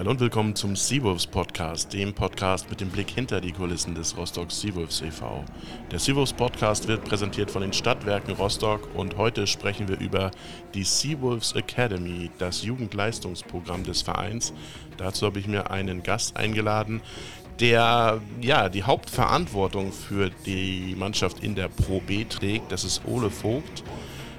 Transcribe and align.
Hallo 0.00 0.12
und 0.12 0.20
willkommen 0.20 0.56
zum 0.56 0.76
Seawolves 0.76 1.26
Podcast, 1.26 1.92
dem 1.92 2.14
Podcast 2.14 2.70
mit 2.70 2.80
dem 2.80 2.88
Blick 2.88 3.10
hinter 3.10 3.38
die 3.42 3.52
Kulissen 3.52 3.94
des 3.94 4.16
Rostock 4.16 4.50
Seawolves 4.50 5.02
e.V. 5.02 5.44
Der 5.90 5.98
Seawolves 5.98 6.32
Podcast 6.32 6.88
wird 6.88 7.04
präsentiert 7.04 7.50
von 7.50 7.60
den 7.60 7.74
Stadtwerken 7.74 8.32
Rostock 8.32 8.88
und 8.94 9.18
heute 9.18 9.46
sprechen 9.46 9.88
wir 9.88 10.00
über 10.00 10.30
die 10.72 10.84
Seawolves 10.84 11.52
Academy, 11.52 12.30
das 12.38 12.62
Jugendleistungsprogramm 12.62 13.84
des 13.84 14.00
Vereins. 14.00 14.54
Dazu 14.96 15.26
habe 15.26 15.38
ich 15.38 15.46
mir 15.46 15.70
einen 15.70 16.02
Gast 16.02 16.34
eingeladen, 16.34 17.02
der 17.60 18.22
ja 18.40 18.70
die 18.70 18.84
Hauptverantwortung 18.84 19.92
für 19.92 20.30
die 20.46 20.94
Mannschaft 20.96 21.44
in 21.44 21.54
der 21.54 21.68
Pro 21.68 22.00
B 22.00 22.24
trägt. 22.24 22.72
Das 22.72 22.84
ist 22.84 23.02
Ole 23.04 23.28
Vogt. 23.28 23.84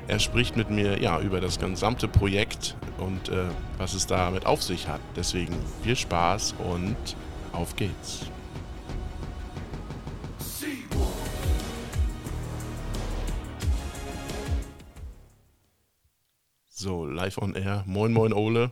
Er 0.08 0.20
spricht 0.20 0.58
mit 0.58 0.70
mir 0.70 1.00
ja 1.00 1.22
über 1.22 1.40
das 1.40 1.60
gesamte 1.60 2.08
Projekt 2.08 2.51
und 3.02 3.30
äh, 3.30 3.46
was 3.78 3.94
es 3.94 4.08
damit 4.08 4.46
auf 4.46 4.62
sich 4.62 4.88
hat. 4.88 5.02
Deswegen 5.16 5.56
viel 5.84 5.96
Spaß 5.96 6.56
und 6.60 6.96
auf 7.52 7.76
geht's. 7.76 8.26
So, 16.68 17.06
live 17.06 17.38
on 17.38 17.54
air. 17.54 17.84
Moin, 17.86 18.12
moin, 18.12 18.34
Ole. 18.34 18.72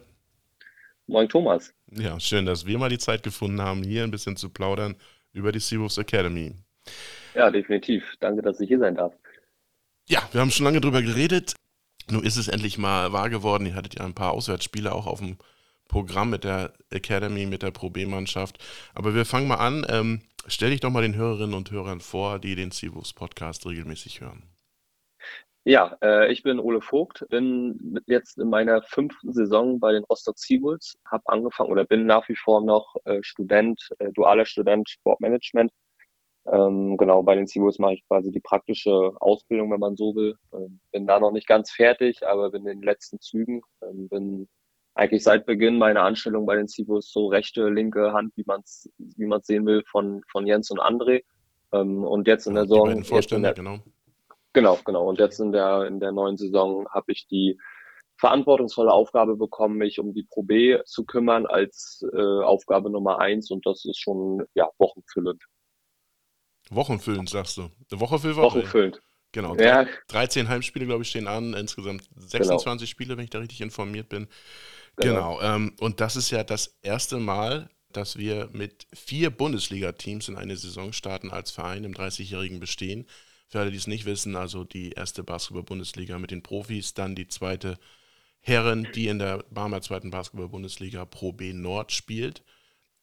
Moin, 1.06 1.30
Thomas. 1.30 1.74
Ja, 1.92 2.20
schön, 2.20 2.46
dass 2.46 2.66
wir 2.66 2.78
mal 2.80 2.90
die 2.90 2.98
Zeit 2.98 3.22
gefunden 3.22 3.62
haben, 3.62 3.84
hier 3.84 4.04
ein 4.04 4.10
bisschen 4.10 4.36
zu 4.36 4.50
plaudern 4.50 4.96
über 5.32 5.52
die 5.52 5.60
Seawolves 5.60 6.00
Academy. 6.00 6.56
Ja, 7.36 7.52
definitiv. 7.52 8.04
Danke, 8.20 8.42
dass 8.42 8.60
ich 8.60 8.68
hier 8.68 8.80
sein 8.80 8.96
darf. 8.96 9.14
Ja, 10.08 10.28
wir 10.32 10.42
haben 10.42 10.50
schon 10.50 10.66
lange 10.66 10.82
drüber 10.82 11.04
geredet. 11.04 11.54
Nun 12.12 12.24
ist 12.24 12.38
es 12.38 12.48
endlich 12.48 12.78
mal 12.78 13.14
wahr 13.14 13.30
geworden. 13.30 13.66
Ihr 13.66 13.76
hattet 13.76 13.96
ja 13.96 14.06
ein 14.06 14.16
paar 14.16 14.32
Auswärtsspiele 14.32 14.94
auch 14.94 15.08
auf 15.08 15.20
dem 15.20 15.38
Programm 15.88 16.30
mit 16.30 16.44
der 16.44 16.74
Academy, 16.90 17.46
mit 17.46 17.64
der 17.64 17.72
Pro 17.72 17.90
B-Mannschaft. 17.90 18.60
Aber 18.94 19.14
wir 19.14 19.26
fangen 19.26 19.48
mal 19.48 19.56
an. 19.56 19.86
Ähm, 19.90 20.22
stell 20.48 20.70
dich 20.70 20.80
doch 20.80 20.92
mal 20.92 21.02
den 21.02 21.16
Hörerinnen 21.16 21.56
und 21.56 21.72
Hörern 21.72 22.00
vor, 22.00 22.40
die 22.40 22.56
den 22.56 22.72
Seawolves 22.72 23.14
Podcast 23.14 23.66
regelmäßig 23.66 24.22
hören. 24.22 24.44
Ja, 25.66 25.98
äh, 26.02 26.32
ich 26.32 26.42
bin 26.42 26.60
Ole 26.60 26.82
Vogt, 26.82 27.28
bin 27.30 28.02
jetzt 28.08 28.38
in 28.38 28.50
meiner 28.50 28.82
fünften 28.82 29.34
Saison 29.34 29.80
bei 29.80 29.92
den 29.92 30.04
Rostock 30.06 30.40
Seawolves, 30.40 30.98
habe 31.06 31.24
angefangen 31.28 31.70
oder 31.70 31.86
bin 31.86 32.06
nach 32.06 32.28
wie 32.30 32.36
vor 32.36 32.62
noch 32.62 32.96
äh, 33.04 33.22
Student, 33.22 33.90
äh, 34.00 34.12
dualer 34.14 34.46
Student 34.46 34.90
Sportmanagement 34.90 35.72
ähm, 36.52 36.98
genau, 36.98 37.22
bei 37.24 37.36
den 37.36 37.48
CIOs 37.48 37.80
mache 37.80 37.94
ich 37.94 38.08
quasi 38.08 38.32
die 38.32 38.40
praktische 38.40 39.12
Ausbildung, 39.20 39.72
wenn 39.72 39.80
man 39.80 39.96
so 39.96 40.16
will. 40.16 40.36
Ähm, 40.54 40.80
bin 40.92 41.06
da 41.06 41.20
noch 41.20 41.32
nicht 41.32 41.48
ganz 41.48 41.72
fertig, 41.72 42.26
aber 42.26 42.52
bin 42.52 42.66
in 42.66 42.80
den 42.80 42.84
letzten 42.84 43.20
Zügen. 43.20 43.62
Ähm, 43.84 44.10
bin 44.10 44.48
eigentlich 44.96 45.24
seit 45.24 45.46
Beginn 45.46 45.78
meiner 45.78 46.04
Anstellung 46.04 46.46
bei 46.46 46.56
den 46.56 46.68
CIOs 46.68 47.12
so 47.12 47.28
rechte, 47.28 47.70
linke 47.70 48.14
Hand, 48.14 48.34
wie 48.36 48.44
man 48.46 48.62
es 48.62 48.90
wie 48.98 49.26
man's 49.26 49.48
sehen 49.48 49.66
will, 49.66 49.84
von, 49.90 50.24
von 50.32 50.48
Jens 50.48 50.72
und 50.72 50.80
André. 50.80 51.24
Ähm, 51.72 52.04
und 52.04 52.28
jetzt 52.28 52.48
in 52.48 52.56
der 52.56 52.64
Saison. 52.64 53.04
Vorstände, 53.04 53.54
genau. 53.54 53.80
Genau, 54.54 54.80
genau. 54.84 55.08
Und 55.08 55.20
jetzt 55.20 55.40
in 55.40 55.52
der, 55.52 55.86
in 55.86 56.00
der 56.00 56.12
neuen 56.12 56.38
Saison 56.38 56.88
habe 56.90 57.12
ich 57.12 57.28
die 57.28 57.60
verantwortungsvolle 58.18 58.92
Aufgabe 58.92 59.38
bekommen, 59.38 59.78
mich 59.78 60.00
um 60.00 60.14
die 60.14 60.24
Pro 60.24 60.44
B 60.44 60.80
zu 60.86 61.06
kümmern 61.06 61.46
als 61.46 62.06
äh, 62.12 62.18
Aufgabe 62.18 62.90
Nummer 62.90 63.20
eins 63.20 63.52
und 63.52 63.66
das 63.66 63.86
ist 63.86 64.00
schon 64.00 64.44
ja 64.56 64.68
wochenfüllend. 64.78 65.44
Wochenfüllend, 66.70 67.30
sagst 67.30 67.58
du. 67.58 67.70
Eine 67.92 68.00
Woche 68.00 68.20
für 68.20 68.36
Woche. 68.36 68.58
Wochenfüllend. 68.58 69.02
Genau. 69.32 69.56
Ja. 69.56 69.86
13 70.08 70.50
Heimspiele, 70.50 70.86
glaube 70.86 71.04
ich, 71.04 71.10
stehen 71.10 71.28
an. 71.28 71.54
Insgesamt 71.54 72.04
26 72.16 72.66
genau. 72.66 72.86
Spiele, 72.86 73.18
wenn 73.18 73.24
ich 73.24 73.30
da 73.30 73.40
richtig 73.40 73.62
informiert 73.62 74.10
bin. 74.10 74.28
Genau. 74.98 75.38
genau. 75.38 75.42
Ähm, 75.42 75.76
und 75.80 76.00
das 76.00 76.16
ist 76.16 76.32
ja 76.32 76.44
das 76.44 76.78
erste 76.82 77.18
Mal, 77.18 77.70
dass 77.92 78.18
wir 78.18 78.50
mit 78.54 78.88
vier 78.94 79.30
Bundesliga-Teams 79.30 80.30
in 80.30 80.36
eine 80.36 80.56
Saison 80.58 80.94
starten 80.94 81.32
als 81.32 81.52
Verein 81.52 81.84
im 81.84 81.94
30-jährigen 81.94 82.60
Bestehen. 82.60 83.08
Für 83.48 83.60
alle, 83.60 83.72
die 83.72 83.78
es 83.78 83.88
nicht 83.88 84.06
wissen, 84.06 84.36
also 84.36 84.64
die 84.64 84.92
erste 84.92 85.24
Basketball-Bundesliga 85.24 86.20
mit 86.20 86.30
den 86.30 86.44
Profis, 86.44 86.94
dann 86.94 87.16
die 87.16 87.28
zweite 87.28 87.80
Herren, 88.42 88.88
die 88.94 89.08
in 89.08 89.20
der 89.20 89.44
Barmer 89.50 89.82
zweiten 89.82 90.12
Basketball-Bundesliga 90.12 91.06
Pro 91.06 91.34
B 91.34 91.54
Nord 91.54 91.92
spielt 91.92 92.44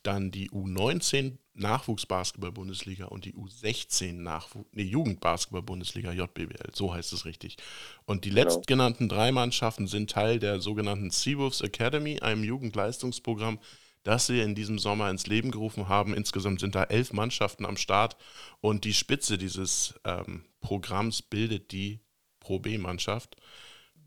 dann 0.07 0.31
die 0.31 0.51
U19 0.51 1.39
Nachwuchsbasketball-Bundesliga 1.55 3.07
und 3.07 3.25
die 3.25 3.35
U16 3.35 4.13
Nachwuchs 4.13 4.69
nee, 4.73 4.83
Jugendbasketball-Bundesliga 4.83 6.13
JBBL, 6.13 6.75
so 6.75 6.93
heißt 6.95 7.13
es 7.13 7.25
richtig. 7.25 7.57
Und 8.05 8.25
die 8.25 8.31
genau. 8.31 8.43
letztgenannten 8.43 9.09
drei 9.09 9.33
Mannschaften 9.33 9.87
sind 9.87 10.11
Teil 10.11 10.39
der 10.39 10.61
sogenannten 10.61 11.11
Seawolves 11.11 11.63
Academy, 11.63 12.21
einem 12.21 12.45
Jugendleistungsprogramm, 12.45 13.59
das 14.03 14.29
wir 14.29 14.45
in 14.45 14.55
diesem 14.55 14.79
Sommer 14.79 15.11
ins 15.11 15.27
Leben 15.27 15.51
gerufen 15.51 15.89
haben. 15.89 16.15
Insgesamt 16.15 16.61
sind 16.61 16.75
da 16.75 16.85
elf 16.85 17.13
Mannschaften 17.13 17.65
am 17.65 17.77
Start 17.77 18.17
und 18.61 18.85
die 18.85 18.95
Spitze 18.95 19.39
dieses 19.39 19.95
ähm, 20.05 20.45
Programms 20.61 21.23
bildet 21.23 21.73
die 21.73 22.01
Pro 22.39 22.61
B-Mannschaft. 22.61 23.37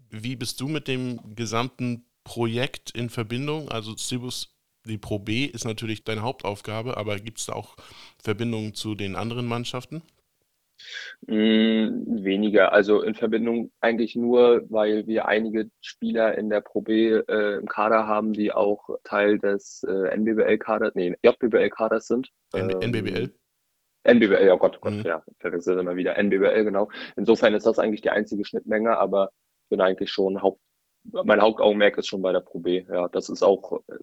Wie 0.10 0.36
bist 0.36 0.62
du 0.62 0.68
mit 0.68 0.88
dem 0.88 1.36
gesamten 1.36 2.06
Projekt 2.24 2.92
in 2.92 3.10
Verbindung? 3.10 3.70
Also 3.70 3.96
Seawolves 3.96 4.59
die 4.86 4.98
Pro 4.98 5.20
B 5.20 5.46
ist 5.46 5.66
natürlich 5.66 6.04
deine 6.04 6.22
Hauptaufgabe, 6.22 6.98
aber 6.98 7.18
gibt 7.18 7.40
es 7.40 7.46
da 7.48 7.54
auch 7.54 7.76
Verbindungen 8.22 8.74
zu 8.74 8.96
den 8.96 9.16
anderen 9.16 9.48
Mannschaften? 9.48 10.02
Mm, 11.28 12.24
weniger, 12.24 12.72
also 12.72 13.02
in 13.02 13.14
Verbindung 13.14 13.72
eigentlich 13.82 14.16
nur, 14.16 14.64
weil 14.70 15.06
wir 15.08 15.28
einige 15.28 15.70
Spieler 15.82 16.38
in 16.38 16.50
der 16.50 16.62
Pro 16.62 16.82
B 16.82 17.10
äh, 17.10 17.58
im 17.58 17.68
Kader 17.68 18.08
haben, 18.08 18.34
die 18.34 18.54
auch 18.54 18.90
Teil 19.04 19.40
des 19.40 19.84
äh, 19.84 20.16
NBBL-Kaders, 20.16 20.96
nee, 20.96 21.16
JBBL-Kaders 21.22 22.08
sind. 22.08 22.30
N 22.54 22.70
ähm, 22.70 22.80
NBBL? 22.80 23.34
NBBL, 24.04 24.48
ja 24.48 24.56
Gott, 24.56 24.80
Gott, 24.80 24.94
mhm. 24.94 25.04
ja, 25.06 25.22
verwechselt 25.40 25.80
immer 25.80 25.96
wieder. 25.96 26.18
NBBL, 26.18 26.64
genau. 26.64 26.90
Insofern 27.18 27.54
ist 27.54 27.66
das 27.66 27.80
eigentlich 27.80 28.02
die 28.02 28.12
einzige 28.12 28.46
Schnittmenge, 28.46 28.98
aber 28.98 29.32
ich 29.64 29.70
bin 29.70 29.82
eigentlich 29.82 30.10
schon 30.10 30.42
Haupt, 30.42 30.62
mein 31.04 31.42
Hauptaugenmerk 31.42 31.98
ist 31.98 32.08
schon 32.08 32.22
bei 32.22 32.32
der 32.32 32.42
Pro 32.42 32.60
B. 32.60 32.86
Ja, 32.90 33.08
das 33.10 33.30
ist 33.30 33.44
auch 33.44 33.82
äh, 33.88 33.94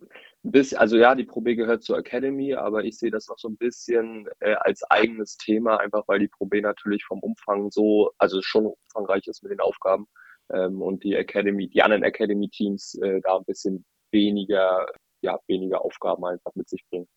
ein 0.44 0.50
bisschen, 0.50 0.78
also 0.78 0.96
ja, 0.96 1.14
die 1.14 1.24
Pro 1.24 1.40
B 1.40 1.54
gehört 1.54 1.82
zur 1.82 1.98
Academy, 1.98 2.54
aber 2.54 2.84
ich 2.84 2.98
sehe 2.98 3.10
das 3.10 3.28
noch 3.28 3.38
so 3.38 3.48
ein 3.48 3.56
bisschen 3.56 4.28
äh, 4.40 4.54
als 4.54 4.82
eigenes 4.90 5.36
Thema, 5.36 5.78
einfach 5.78 6.04
weil 6.06 6.18
die 6.18 6.28
Pro 6.28 6.46
B 6.46 6.60
natürlich 6.60 7.04
vom 7.04 7.20
Umfang 7.20 7.70
so, 7.70 8.12
also 8.18 8.40
schon 8.42 8.66
umfangreich 8.66 9.26
ist 9.26 9.42
mit 9.42 9.52
den 9.52 9.60
Aufgaben 9.60 10.06
ähm, 10.52 10.80
und 10.82 11.04
die 11.04 11.14
Academy, 11.14 11.68
die 11.68 11.82
anderen 11.82 12.02
Academy-Teams 12.02 12.98
äh, 13.02 13.20
da 13.22 13.36
ein 13.36 13.44
bisschen 13.44 13.84
weniger, 14.10 14.86
ja, 15.20 15.38
weniger 15.46 15.84
Aufgaben 15.84 16.24
einfach 16.24 16.54
mit 16.54 16.68
sich 16.68 16.84
bringen 16.90 17.08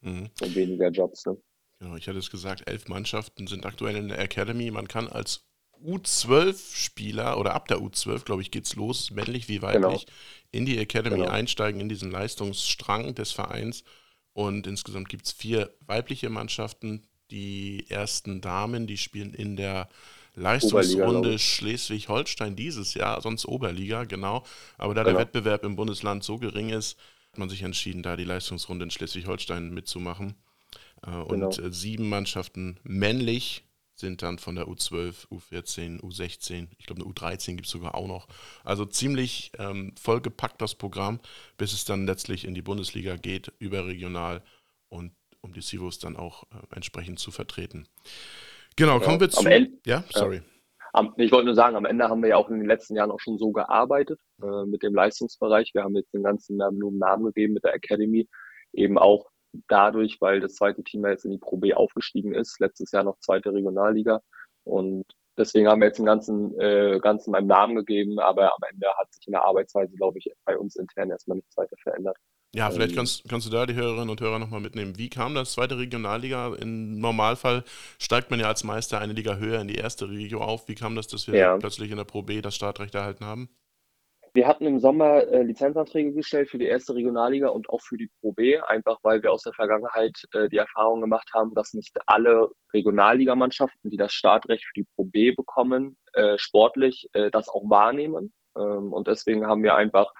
mhm. 0.00 0.30
und 0.42 0.54
weniger 0.54 0.88
Jobs. 0.90 1.24
Ne? 1.26 1.36
Genau, 1.80 1.96
ich 1.96 2.08
hatte 2.08 2.18
es 2.18 2.30
gesagt, 2.30 2.68
elf 2.68 2.88
Mannschaften 2.88 3.46
sind 3.46 3.66
aktuell 3.66 3.96
in 3.96 4.08
der 4.08 4.18
Academy. 4.18 4.70
Man 4.70 4.88
kann 4.88 5.08
als 5.08 5.46
U12-Spieler 5.82 7.38
oder 7.38 7.54
ab 7.54 7.68
der 7.68 7.78
U12, 7.78 8.24
glaube 8.24 8.42
ich, 8.42 8.50
geht 8.50 8.66
es 8.66 8.76
los, 8.76 9.10
männlich 9.10 9.48
wie 9.48 9.62
weiblich, 9.62 10.06
genau. 10.06 10.16
in 10.52 10.66
die 10.66 10.78
Academy 10.78 11.18
genau. 11.18 11.30
einsteigen, 11.30 11.80
in 11.80 11.88
diesen 11.88 12.10
Leistungsstrang 12.10 13.14
des 13.14 13.32
Vereins. 13.32 13.84
Und 14.32 14.66
insgesamt 14.66 15.08
gibt 15.08 15.26
es 15.26 15.32
vier 15.32 15.72
weibliche 15.86 16.28
Mannschaften. 16.28 17.06
Die 17.30 17.86
ersten 17.88 18.40
Damen, 18.40 18.86
die 18.86 18.98
spielen 18.98 19.32
in 19.32 19.56
der 19.56 19.88
Leistungsrunde 20.34 21.38
Schleswig-Holstein 21.38 22.56
dieses 22.56 22.94
Jahr, 22.94 23.20
sonst 23.20 23.46
Oberliga, 23.46 24.04
genau. 24.04 24.44
Aber 24.78 24.94
da 24.94 25.02
genau. 25.02 25.16
der 25.16 25.26
Wettbewerb 25.26 25.64
im 25.64 25.76
Bundesland 25.76 26.24
so 26.24 26.38
gering 26.38 26.70
ist, 26.70 26.98
hat 27.30 27.38
man 27.38 27.48
sich 27.48 27.62
entschieden, 27.62 28.02
da 28.02 28.16
die 28.16 28.24
Leistungsrunde 28.24 28.84
in 28.84 28.90
Schleswig-Holstein 28.90 29.72
mitzumachen. 29.72 30.34
Äh, 31.06 31.10
und 31.10 31.56
genau. 31.56 31.70
sieben 31.70 32.08
Mannschaften 32.08 32.78
männlich 32.82 33.63
sind 33.96 34.22
dann 34.22 34.38
von 34.38 34.56
der 34.56 34.66
U12, 34.66 35.28
U14, 35.28 36.00
U16, 36.00 36.68
ich 36.78 36.86
glaube 36.86 37.02
eine 37.02 37.10
U13 37.12 37.54
gibt 37.54 37.66
es 37.66 37.72
sogar 37.72 37.94
auch 37.94 38.08
noch. 38.08 38.26
Also 38.64 38.84
ziemlich 38.84 39.52
ähm, 39.58 39.94
vollgepackt 40.00 40.60
das 40.60 40.74
Programm, 40.74 41.20
bis 41.56 41.72
es 41.72 41.84
dann 41.84 42.06
letztlich 42.06 42.44
in 42.44 42.54
die 42.54 42.62
Bundesliga 42.62 43.16
geht, 43.16 43.52
überregional 43.58 44.42
und 44.88 45.12
um 45.40 45.52
die 45.52 45.60
Sivos 45.60 45.98
dann 45.98 46.16
auch 46.16 46.44
äh, 46.44 46.74
entsprechend 46.74 47.18
zu 47.18 47.30
vertreten. 47.30 47.86
Genau, 48.76 48.98
kommen 48.98 49.20
wir 49.20 49.30
zu. 49.30 49.46
Ende, 49.46 49.78
ja, 49.86 50.02
sorry. 50.10 50.36
Ja. 50.36 51.12
Ich 51.16 51.32
wollte 51.32 51.46
nur 51.46 51.56
sagen, 51.56 51.74
am 51.74 51.86
Ende 51.86 52.08
haben 52.08 52.22
wir 52.22 52.30
ja 52.30 52.36
auch 52.36 52.48
in 52.48 52.58
den 52.58 52.68
letzten 52.68 52.94
Jahren 52.94 53.10
auch 53.10 53.18
schon 53.18 53.36
so 53.36 53.50
gearbeitet 53.50 54.20
äh, 54.40 54.64
mit 54.64 54.84
dem 54.84 54.94
Leistungsbereich. 54.94 55.72
Wir 55.74 55.82
haben 55.82 55.96
jetzt 55.96 56.14
den 56.14 56.22
ganzen 56.22 56.56
Namen 56.56 56.78
nur 56.78 56.90
einen 56.90 56.98
Namen 56.98 57.24
gegeben 57.24 57.54
mit 57.54 57.64
der 57.64 57.74
Academy, 57.74 58.28
eben 58.72 58.96
auch 58.96 59.28
dadurch, 59.68 60.20
weil 60.20 60.40
das 60.40 60.54
zweite 60.54 60.82
Team 60.82 61.04
ja 61.04 61.10
jetzt 61.10 61.24
in 61.24 61.30
die 61.30 61.38
Pro 61.38 61.56
B 61.56 61.74
aufgestiegen 61.74 62.34
ist, 62.34 62.60
letztes 62.60 62.92
Jahr 62.92 63.04
noch 63.04 63.18
zweite 63.20 63.52
Regionalliga. 63.52 64.20
Und 64.64 65.04
deswegen 65.36 65.68
haben 65.68 65.80
wir 65.80 65.88
jetzt 65.88 65.98
den 65.98 66.06
ganzen, 66.06 66.58
äh, 66.60 66.98
ganzen 67.00 67.34
einen 67.34 67.46
Namen 67.46 67.76
gegeben, 67.76 68.18
aber 68.18 68.54
am 68.54 68.60
Ende 68.70 68.88
hat 68.98 69.12
sich 69.12 69.26
in 69.26 69.32
der 69.32 69.44
Arbeitsweise, 69.44 69.94
glaube 69.96 70.18
ich, 70.18 70.32
bei 70.44 70.56
uns 70.58 70.76
intern 70.76 71.10
erstmal 71.10 71.36
nichts 71.36 71.56
weiter 71.56 71.76
verändert. 71.82 72.16
Ja, 72.54 72.70
vielleicht 72.70 72.92
ähm, 72.92 72.98
kannst, 72.98 73.28
kannst 73.28 73.46
du 73.48 73.50
da 73.50 73.66
die 73.66 73.74
Hörerinnen 73.74 74.10
und 74.10 74.20
Hörer 74.20 74.38
nochmal 74.38 74.60
mitnehmen. 74.60 74.96
Wie 74.96 75.10
kam 75.10 75.34
das 75.34 75.52
zweite 75.52 75.76
Regionalliga? 75.76 76.54
Im 76.54 77.00
Normalfall 77.00 77.64
steigt 77.98 78.30
man 78.30 78.38
ja 78.38 78.46
als 78.46 78.62
Meister 78.62 79.00
eine 79.00 79.12
Liga 79.12 79.36
höher 79.36 79.60
in 79.60 79.66
die 79.66 79.74
erste 79.74 80.08
Regio 80.08 80.40
auf. 80.40 80.68
Wie 80.68 80.76
kam 80.76 80.94
das, 80.94 81.08
dass 81.08 81.26
wir 81.26 81.36
ja. 81.36 81.56
plötzlich 81.56 81.90
in 81.90 81.96
der 81.96 82.04
Pro 82.04 82.22
B 82.22 82.40
das 82.40 82.54
Startrecht 82.54 82.94
erhalten 82.94 83.24
haben? 83.24 83.48
Wir 84.34 84.48
hatten 84.48 84.66
im 84.66 84.80
Sommer 84.80 85.28
äh, 85.28 85.44
Lizenzanträge 85.44 86.12
gestellt 86.12 86.50
für 86.50 86.58
die 86.58 86.66
erste 86.66 86.96
Regionalliga 86.96 87.50
und 87.50 87.70
auch 87.70 87.80
für 87.80 87.96
die 87.96 88.10
Pro 88.20 88.32
B, 88.32 88.58
einfach 88.58 88.98
weil 89.04 89.22
wir 89.22 89.30
aus 89.30 89.44
der 89.44 89.52
Vergangenheit 89.52 90.24
äh, 90.32 90.48
die 90.48 90.56
Erfahrung 90.56 91.00
gemacht 91.00 91.30
haben, 91.32 91.54
dass 91.54 91.72
nicht 91.72 91.96
alle 92.06 92.50
Regionalligamannschaften, 92.72 93.92
die 93.92 93.96
das 93.96 94.12
Startrecht 94.12 94.64
für 94.64 94.74
die 94.74 94.88
Pro 94.96 95.04
B 95.04 95.30
bekommen, 95.30 95.96
äh, 96.14 96.36
sportlich 96.36 97.08
äh, 97.12 97.30
das 97.30 97.48
auch 97.48 97.62
wahrnehmen. 97.70 98.34
Ähm, 98.56 98.92
und 98.92 99.06
deswegen 99.06 99.46
haben 99.46 99.62
wir 99.62 99.76
einfach 99.76 100.12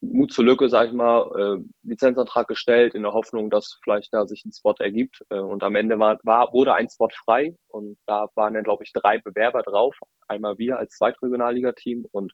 Mut 0.00 0.32
zur 0.32 0.46
Lücke, 0.46 0.70
sag 0.70 0.88
ich 0.88 0.94
mal, 0.94 1.60
äh, 1.60 1.62
Lizenzantrag 1.86 2.48
gestellt 2.48 2.94
in 2.94 3.02
der 3.02 3.12
Hoffnung, 3.12 3.50
dass 3.50 3.78
vielleicht 3.84 4.14
da 4.14 4.26
sich 4.26 4.46
ein 4.46 4.52
Spot 4.52 4.74
ergibt. 4.78 5.22
Äh, 5.28 5.40
und 5.40 5.62
am 5.62 5.76
Ende 5.76 5.98
war, 5.98 6.18
war, 6.22 6.54
wurde 6.54 6.72
ein 6.72 6.88
Spot 6.88 7.10
frei 7.22 7.54
und 7.68 7.98
da 8.06 8.28
waren 8.34 8.54
dann, 8.54 8.64
glaube 8.64 8.82
ich, 8.82 8.94
drei 8.94 9.18
Bewerber 9.18 9.62
drauf. 9.62 9.94
Einmal 10.26 10.56
wir 10.56 10.78
als 10.78 10.96
Zweitregionalliga-Team 10.96 12.06
und 12.12 12.32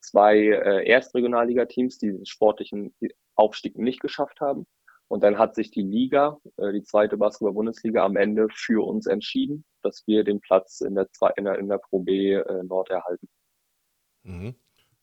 zwei 0.00 0.36
äh, 0.38 0.88
Erstregionalliga-Teams, 0.88 1.98
die 1.98 2.12
den 2.12 2.26
sportlichen 2.26 2.94
Aufstieg 3.34 3.76
nicht 3.76 4.00
geschafft 4.00 4.40
haben. 4.40 4.66
Und 5.08 5.22
dann 5.22 5.38
hat 5.38 5.54
sich 5.54 5.70
die 5.70 5.82
Liga, 5.82 6.38
äh, 6.56 6.72
die 6.72 6.82
zweite 6.82 7.16
Basketball-Bundesliga, 7.16 8.04
am 8.04 8.16
Ende 8.16 8.48
für 8.52 8.84
uns 8.84 9.06
entschieden, 9.06 9.64
dass 9.82 10.02
wir 10.06 10.24
den 10.24 10.40
Platz 10.40 10.80
in 10.80 10.94
der, 10.94 11.08
in 11.36 11.44
der, 11.44 11.58
in 11.58 11.68
der 11.68 11.78
Pro 11.78 12.00
B 12.00 12.34
äh, 12.34 12.62
Nord 12.64 12.90
erhalten. 12.90 13.28
Mhm. 14.24 14.54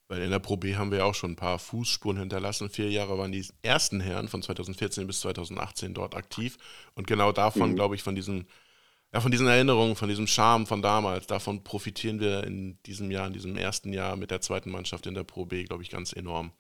Weil 0.10 0.24
in 0.24 0.32
der 0.32 0.40
Pro 0.40 0.58
B 0.58 0.76
haben 0.76 0.92
wir 0.92 1.06
auch 1.06 1.16
schon 1.16 1.32
ein 1.32 1.36
paar 1.38 1.58
Fußspuren 1.58 2.18
hinterlassen. 2.18 2.70
Vier 2.70 2.90
Jahre 2.90 3.18
waren 3.18 3.32
die 3.32 3.46
ersten 3.62 4.02
Herren 4.02 4.28
von 4.28 4.42
2014 4.42 5.08
bis 5.08 5.22
2018 5.22 5.94
dort 5.94 6.16
aktiv. 6.16 6.58
Und 6.96 7.08
genau 7.08 7.32
davon, 7.32 7.72
mhm. 7.72 7.76
glaube 7.76 7.96
ich, 7.96 8.04
von 8.04 8.14
diesen, 8.14 8.48
ja, 9.14 9.22
von 9.22 9.32
diesen 9.32 9.48
Erinnerungen, 9.48 9.96
von 9.96 10.10
diesem 10.10 10.26
Charme 10.26 10.66
von 10.66 10.82
damals, 10.82 11.28
davon 11.28 11.64
profitieren 11.64 12.20
wir 12.20 12.44
in 12.46 12.80
diesem 12.84 13.12
Jahr, 13.12 13.28
in 13.28 13.34
diesem 13.34 13.56
ersten 13.56 13.94
Jahr 13.94 14.16
mit 14.16 14.32
der 14.32 14.42
zweiten 14.42 14.72
Mannschaft 14.72 15.06
in 15.06 15.14
der 15.14 15.24
Pro 15.24 15.46
B, 15.46 15.66
glaube 15.66 15.84
ich, 15.84 15.92
ganz 15.92 16.14
enorm. 16.14 16.52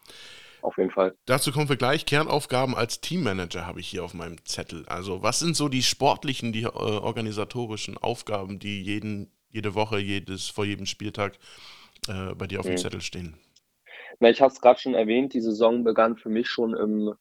Auf 0.61 0.77
jeden 0.77 0.91
Fall. 0.91 1.15
Dazu 1.25 1.51
kommen 1.51 1.67
wir 1.67 1.75
gleich. 1.75 2.05
Kernaufgaben 2.05 2.75
als 2.75 3.01
Teammanager 3.01 3.65
habe 3.65 3.81
ich 3.81 3.87
hier 3.87 4.03
auf 4.03 4.13
meinem 4.13 4.37
Zettel. 4.45 4.85
Also, 4.87 5.21
was 5.21 5.39
sind 5.39 5.57
so 5.57 5.67
die 5.67 5.83
sportlichen, 5.83 6.53
die 6.53 6.63
äh, 6.63 6.67
organisatorischen 6.67 7.97
Aufgaben, 7.97 8.59
die 8.59 8.81
jeden, 8.81 9.31
jede 9.49 9.73
Woche, 9.73 9.99
jedes, 9.99 10.47
vor 10.47 10.63
jedem 10.63 10.85
Spieltag 10.85 11.37
äh, 12.07 12.33
bei 12.35 12.47
dir 12.47 12.59
auf 12.59 12.65
dem 12.65 12.75
mhm. 12.75 12.77
Zettel 12.77 13.01
stehen? 13.01 13.35
Na, 14.19 14.29
ich 14.29 14.41
habe 14.41 14.53
es 14.53 14.61
gerade 14.61 14.79
schon 14.79 14.93
erwähnt, 14.93 15.33
die 15.33 15.41
Saison 15.41 15.83
begann 15.83 16.15
für 16.17 16.29
mich 16.29 16.47
schon 16.47 16.75
im 16.75 17.13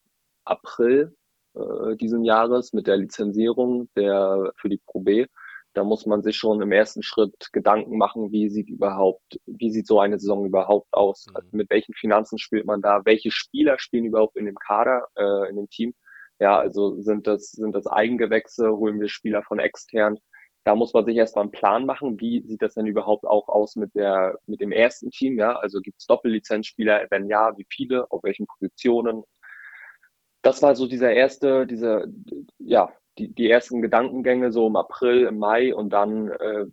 April 0.44 1.16
äh, 1.54 1.96
diesen 1.96 2.24
Jahres 2.24 2.72
mit 2.72 2.86
der 2.86 2.96
Lizenzierung 2.96 3.88
der, 3.96 4.52
für 4.56 4.68
die 4.68 4.80
Pro 4.86 5.00
B. 5.00 5.26
Da 5.74 5.84
muss 5.84 6.04
man 6.06 6.22
sich 6.22 6.36
schon 6.36 6.60
im 6.60 6.72
ersten 6.72 7.02
Schritt 7.02 7.48
Gedanken 7.52 7.96
machen, 7.96 8.30
wie 8.30 8.50
sieht 8.50 8.68
überhaupt, 8.68 9.40
wie 9.46 9.70
sieht 9.70 9.86
so 9.86 10.00
eine 10.00 10.18
Saison 10.18 10.44
überhaupt 10.44 10.92
aus? 10.92 11.26
Mhm. 11.28 11.36
Also 11.36 11.48
mit 11.52 11.70
welchen 11.70 11.94
Finanzen 11.94 12.38
spielt 12.38 12.66
man 12.66 12.82
da? 12.82 13.02
Welche 13.04 13.30
Spieler 13.30 13.78
spielen 13.78 14.04
überhaupt 14.04 14.36
in 14.36 14.46
dem 14.46 14.56
Kader, 14.56 15.08
äh, 15.16 15.48
in 15.48 15.56
dem 15.56 15.68
Team? 15.70 15.94
Ja, 16.40 16.58
also 16.58 17.00
sind 17.00 17.26
das, 17.26 17.52
sind 17.52 17.74
das 17.74 17.86
Eigengewächse? 17.86 18.70
Holen 18.72 19.00
wir 19.00 19.08
Spieler 19.08 19.42
von 19.42 19.58
extern? 19.60 20.18
da 20.64 20.76
muss 20.76 20.92
man 20.92 21.04
sich 21.04 21.16
erstmal 21.16 21.42
einen 21.42 21.52
Plan 21.52 21.86
machen, 21.86 22.20
wie 22.20 22.42
sieht 22.46 22.62
das 22.62 22.74
denn 22.74 22.86
überhaupt 22.86 23.24
auch 23.24 23.48
aus 23.48 23.76
mit 23.76 23.94
der, 23.94 24.38
mit 24.46 24.60
dem 24.60 24.70
ersten 24.70 25.10
Team, 25.10 25.38
ja? 25.38 25.56
Also 25.56 25.80
gibt 25.80 25.98
es 26.00 26.06
Doppellizenzspieler, 26.06 27.06
wenn 27.10 27.28
ja, 27.28 27.56
wie 27.56 27.66
viele, 27.68 28.10
auf 28.10 28.22
welchen 28.22 28.46
Positionen? 28.46 29.24
Das 30.42 30.62
war 30.62 30.74
so 30.74 30.86
dieser 30.86 31.12
erste, 31.12 31.66
diese, 31.66 32.06
ja, 32.58 32.92
die, 33.18 33.32
die 33.32 33.50
ersten 33.50 33.82
Gedankengänge 33.82 34.52
so 34.52 34.66
im 34.66 34.76
April, 34.76 35.26
im 35.26 35.38
Mai 35.38 35.74
und 35.74 35.90
dann 35.90 36.28
äh, 36.28 36.66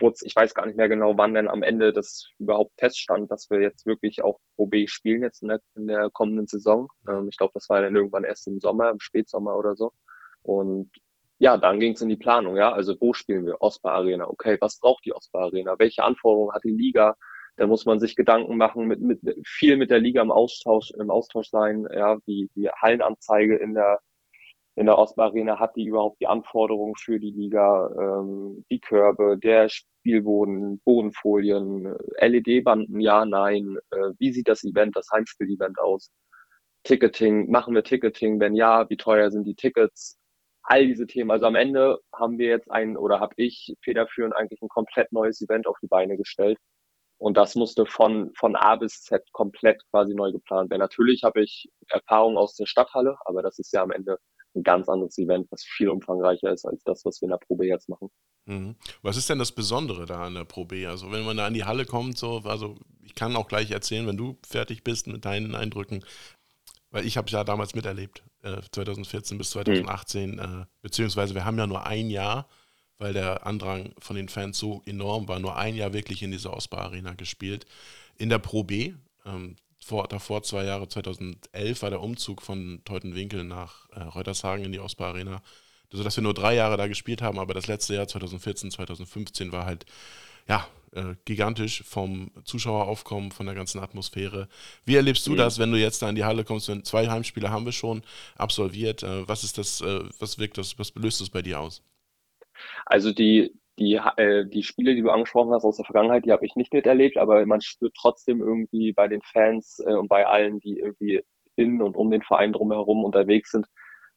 wurde 0.00 0.16
ich 0.22 0.34
weiß 0.34 0.54
gar 0.54 0.66
nicht 0.66 0.76
mehr 0.76 0.88
genau, 0.88 1.16
wann 1.18 1.34
denn 1.34 1.48
am 1.48 1.62
Ende 1.62 1.92
das 1.92 2.28
überhaupt 2.38 2.72
feststand, 2.78 3.30
dass 3.30 3.50
wir 3.50 3.60
jetzt 3.60 3.86
wirklich 3.86 4.22
auch 4.22 4.38
Pro 4.56 4.66
B 4.66 4.86
spielen 4.86 5.22
jetzt 5.22 5.42
in 5.42 5.48
der, 5.48 5.60
in 5.76 5.86
der 5.86 6.10
kommenden 6.10 6.46
Saison. 6.46 6.88
Ähm, 7.08 7.28
ich 7.28 7.36
glaube, 7.36 7.52
das 7.54 7.68
war 7.68 7.82
dann 7.82 7.96
irgendwann 7.96 8.24
erst 8.24 8.46
im 8.46 8.60
Sommer, 8.60 8.90
im 8.90 9.00
Spätsommer 9.00 9.56
oder 9.56 9.76
so. 9.76 9.92
Und 10.42 10.90
ja, 11.38 11.56
dann 11.56 11.80
ging 11.80 11.94
es 11.94 12.02
in 12.02 12.08
die 12.08 12.16
Planung, 12.16 12.56
ja. 12.56 12.72
Also 12.72 12.96
wo 13.00 13.12
spielen 13.14 13.46
wir? 13.46 13.60
Osbar 13.62 13.94
Arena. 13.94 14.28
Okay, 14.28 14.56
was 14.60 14.78
braucht 14.78 15.04
die 15.04 15.14
Osbar 15.14 15.44
Arena? 15.44 15.78
Welche 15.78 16.04
Anforderungen 16.04 16.52
hat 16.54 16.64
die 16.64 16.70
Liga? 16.70 17.16
Da 17.60 17.66
muss 17.66 17.84
man 17.84 18.00
sich 18.00 18.16
Gedanken 18.16 18.56
machen, 18.56 18.86
mit, 18.86 19.02
mit 19.02 19.20
viel 19.44 19.76
mit 19.76 19.90
der 19.90 19.98
Liga 19.98 20.22
im 20.22 20.30
Austausch, 20.30 20.92
im 20.92 21.10
Austausch 21.10 21.50
sein, 21.50 21.86
ja, 21.94 22.16
wie 22.24 22.48
die 22.56 22.70
Hallenanzeige 22.70 23.54
in 23.56 23.74
der 23.74 24.00
in 24.76 24.86
der 24.86 24.96
Osbar 24.96 25.26
Arena 25.26 25.58
hat 25.58 25.76
die 25.76 25.84
überhaupt 25.84 26.22
die 26.22 26.26
Anforderungen 26.26 26.94
für 26.96 27.20
die 27.20 27.32
Liga, 27.32 27.90
ähm, 28.00 28.64
die 28.70 28.80
Körbe, 28.80 29.36
der 29.36 29.68
Spielboden, 29.68 30.80
Bodenfolien, 30.86 31.94
LED-Banden, 32.18 32.98
ja, 32.98 33.26
nein, 33.26 33.76
äh, 33.90 34.12
wie 34.18 34.32
sieht 34.32 34.48
das 34.48 34.64
Event, 34.64 34.96
das 34.96 35.10
Heimspiel-Event 35.12 35.78
aus? 35.80 36.10
Ticketing, 36.84 37.50
machen 37.50 37.74
wir 37.74 37.84
Ticketing, 37.84 38.40
wenn 38.40 38.54
ja, 38.54 38.88
wie 38.88 38.96
teuer 38.96 39.30
sind 39.30 39.44
die 39.44 39.54
Tickets? 39.54 40.18
all 40.62 40.86
diese 40.86 41.06
Themen. 41.06 41.30
Also 41.30 41.46
am 41.46 41.56
Ende 41.56 41.98
haben 42.14 42.38
wir 42.38 42.48
jetzt 42.48 42.70
ein 42.70 42.96
oder 42.96 43.20
habe 43.20 43.34
ich 43.36 43.74
federführend 43.82 44.36
eigentlich 44.36 44.62
ein 44.62 44.68
komplett 44.68 45.12
neues 45.12 45.40
Event 45.42 45.66
auf 45.66 45.76
die 45.82 45.88
Beine 45.88 46.16
gestellt. 46.16 46.58
Und 47.20 47.36
das 47.36 47.54
musste 47.54 47.84
von, 47.84 48.32
von 48.34 48.56
A 48.56 48.76
bis 48.76 49.02
Z 49.02 49.30
komplett 49.32 49.82
quasi 49.90 50.14
neu 50.14 50.32
geplant 50.32 50.70
werden. 50.70 50.80
Natürlich 50.80 51.22
habe 51.22 51.42
ich 51.42 51.68
Erfahrung 51.88 52.38
aus 52.38 52.56
der 52.56 52.64
Stadthalle, 52.64 53.18
aber 53.26 53.42
das 53.42 53.58
ist 53.58 53.74
ja 53.74 53.82
am 53.82 53.90
Ende 53.90 54.18
ein 54.54 54.62
ganz 54.62 54.88
anderes 54.88 55.18
Event, 55.18 55.46
was 55.50 55.62
viel 55.62 55.90
umfangreicher 55.90 56.50
ist 56.50 56.64
als 56.64 56.82
das, 56.82 57.04
was 57.04 57.20
wir 57.20 57.26
in 57.26 57.30
der 57.30 57.36
Pro 57.36 57.56
B 57.56 57.68
jetzt 57.68 57.90
machen. 57.90 58.10
Mhm. 58.46 58.74
Was 59.02 59.18
ist 59.18 59.28
denn 59.28 59.38
das 59.38 59.52
Besondere 59.52 60.06
da 60.06 60.24
an 60.24 60.34
der 60.34 60.46
Pro 60.46 60.64
B? 60.64 60.86
Also 60.86 61.12
wenn 61.12 61.26
man 61.26 61.36
da 61.36 61.46
in 61.46 61.52
die 61.52 61.64
Halle 61.64 61.84
kommt, 61.84 62.16
so, 62.16 62.40
also 62.44 62.78
ich 63.02 63.14
kann 63.14 63.36
auch 63.36 63.48
gleich 63.48 63.70
erzählen, 63.70 64.06
wenn 64.06 64.16
du 64.16 64.38
fertig 64.42 64.82
bist 64.82 65.06
mit 65.06 65.26
deinen 65.26 65.54
Eindrücken, 65.54 66.02
weil 66.90 67.04
ich 67.04 67.18
habe 67.18 67.26
es 67.26 67.32
ja 67.32 67.44
damals 67.44 67.74
miterlebt, 67.74 68.24
äh, 68.42 68.62
2014 68.72 69.36
bis 69.36 69.50
2018, 69.50 70.30
mhm. 70.30 70.38
äh, 70.38 70.64
beziehungsweise 70.80 71.34
wir 71.34 71.44
haben 71.44 71.58
ja 71.58 71.66
nur 71.66 71.86
ein 71.86 72.08
Jahr, 72.08 72.48
weil 73.00 73.14
der 73.14 73.46
Andrang 73.46 73.92
von 73.98 74.14
den 74.14 74.28
Fans 74.28 74.58
so 74.58 74.82
enorm 74.84 75.26
war, 75.26 75.40
nur 75.40 75.56
ein 75.56 75.74
Jahr 75.74 75.92
wirklich 75.92 76.22
in 76.22 76.30
dieser 76.30 76.52
Osbar 76.52 76.82
Arena 76.82 77.14
gespielt. 77.14 77.66
In 78.18 78.28
der 78.28 78.38
Pro 78.38 78.62
B, 78.62 78.92
ähm, 79.24 79.56
vor, 79.82 80.06
davor 80.06 80.42
zwei 80.42 80.64
Jahre, 80.64 80.86
2011 80.86 81.82
war 81.82 81.90
der 81.90 82.02
Umzug 82.02 82.42
von 82.42 82.82
Teutenwinkel 82.84 83.42
nach 83.42 83.88
äh, 83.92 84.02
Reutershagen 84.02 84.66
in 84.66 84.72
die 84.72 84.80
Osbar 84.80 85.14
Arena, 85.14 85.42
sodass 85.90 86.16
wir 86.16 86.22
nur 86.22 86.34
drei 86.34 86.54
Jahre 86.54 86.76
da 86.76 86.86
gespielt 86.86 87.22
haben, 87.22 87.38
aber 87.38 87.54
das 87.54 87.66
letzte 87.66 87.94
Jahr, 87.94 88.06
2014, 88.06 88.70
2015, 88.70 89.50
war 89.50 89.64
halt, 89.64 89.86
ja, 90.46 90.68
äh, 90.92 91.14
gigantisch 91.24 91.82
vom 91.86 92.30
Zuschaueraufkommen, 92.44 93.32
von 93.32 93.46
der 93.46 93.54
ganzen 93.54 93.78
Atmosphäre. 93.78 94.46
Wie 94.84 94.96
erlebst 94.96 95.26
du 95.26 95.32
mhm. 95.32 95.36
das, 95.38 95.58
wenn 95.58 95.72
du 95.72 95.78
jetzt 95.78 96.02
da 96.02 96.10
in 96.10 96.16
die 96.16 96.24
Halle 96.24 96.44
kommst? 96.44 96.68
Wenn 96.68 96.84
zwei 96.84 97.08
Heimspiele 97.08 97.50
haben 97.50 97.64
wir 97.64 97.72
schon 97.72 98.02
absolviert. 98.36 99.02
Äh, 99.02 99.26
was 99.26 99.42
ist 99.42 99.56
das, 99.56 99.80
äh, 99.80 100.00
was 100.18 100.38
wirkt 100.38 100.58
das, 100.58 100.78
was 100.78 100.92
löst 100.96 101.22
das 101.22 101.30
bei 101.30 101.40
dir 101.40 101.60
aus? 101.60 101.82
Also 102.86 103.12
die, 103.12 103.54
die, 103.78 103.94
äh, 103.94 104.46
die 104.46 104.62
Spiele, 104.62 104.94
die 104.94 105.02
du 105.02 105.10
angesprochen 105.10 105.52
hast 105.52 105.64
aus 105.64 105.76
der 105.76 105.84
Vergangenheit, 105.86 106.24
die 106.24 106.32
habe 106.32 106.44
ich 106.44 106.56
nicht 106.56 106.72
miterlebt, 106.72 107.16
aber 107.16 107.44
man 107.46 107.60
spürt 107.60 107.94
trotzdem 107.94 108.40
irgendwie 108.40 108.92
bei 108.92 109.08
den 109.08 109.22
Fans 109.22 109.82
äh, 109.86 109.94
und 109.94 110.08
bei 110.08 110.26
allen, 110.26 110.60
die 110.60 110.78
irgendwie 110.78 111.22
in 111.56 111.82
und 111.82 111.96
um 111.96 112.10
den 112.10 112.22
Verein 112.22 112.52
drumherum 112.52 113.04
unterwegs 113.04 113.50
sind, 113.50 113.66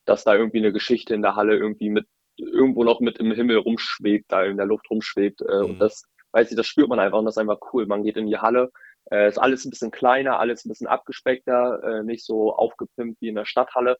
dass 0.05 0.23
da 0.23 0.35
irgendwie 0.35 0.59
eine 0.59 0.73
Geschichte 0.73 1.13
in 1.13 1.21
der 1.21 1.35
Halle 1.35 1.55
irgendwie 1.55 1.89
mit 1.89 2.05
irgendwo 2.35 2.83
noch 2.83 2.99
mit 2.99 3.17
im 3.19 3.31
Himmel 3.31 3.57
rumschwebt, 3.57 4.31
da 4.31 4.43
in 4.43 4.57
der 4.57 4.65
Luft 4.65 4.89
rumschwebt. 4.89 5.41
Äh, 5.41 5.59
mhm. 5.59 5.65
Und 5.65 5.79
das 5.79 6.03
weiß 6.31 6.49
ich, 6.51 6.57
das 6.57 6.67
spürt 6.67 6.89
man 6.89 6.99
einfach 6.99 7.19
und 7.19 7.25
das 7.25 7.35
ist 7.35 7.41
einfach 7.41 7.59
cool. 7.73 7.85
Man 7.85 8.03
geht 8.03 8.17
in 8.17 8.27
die 8.27 8.37
Halle, 8.37 8.71
äh, 9.11 9.27
ist 9.27 9.37
alles 9.37 9.65
ein 9.65 9.69
bisschen 9.69 9.91
kleiner, 9.91 10.39
alles 10.39 10.65
ein 10.65 10.69
bisschen 10.69 10.87
abgespeckter, 10.87 11.83
äh, 11.83 12.03
nicht 12.03 12.25
so 12.25 12.53
aufgepimpt 12.53 13.21
wie 13.21 13.29
in 13.29 13.35
der 13.35 13.45
Stadthalle. 13.45 13.97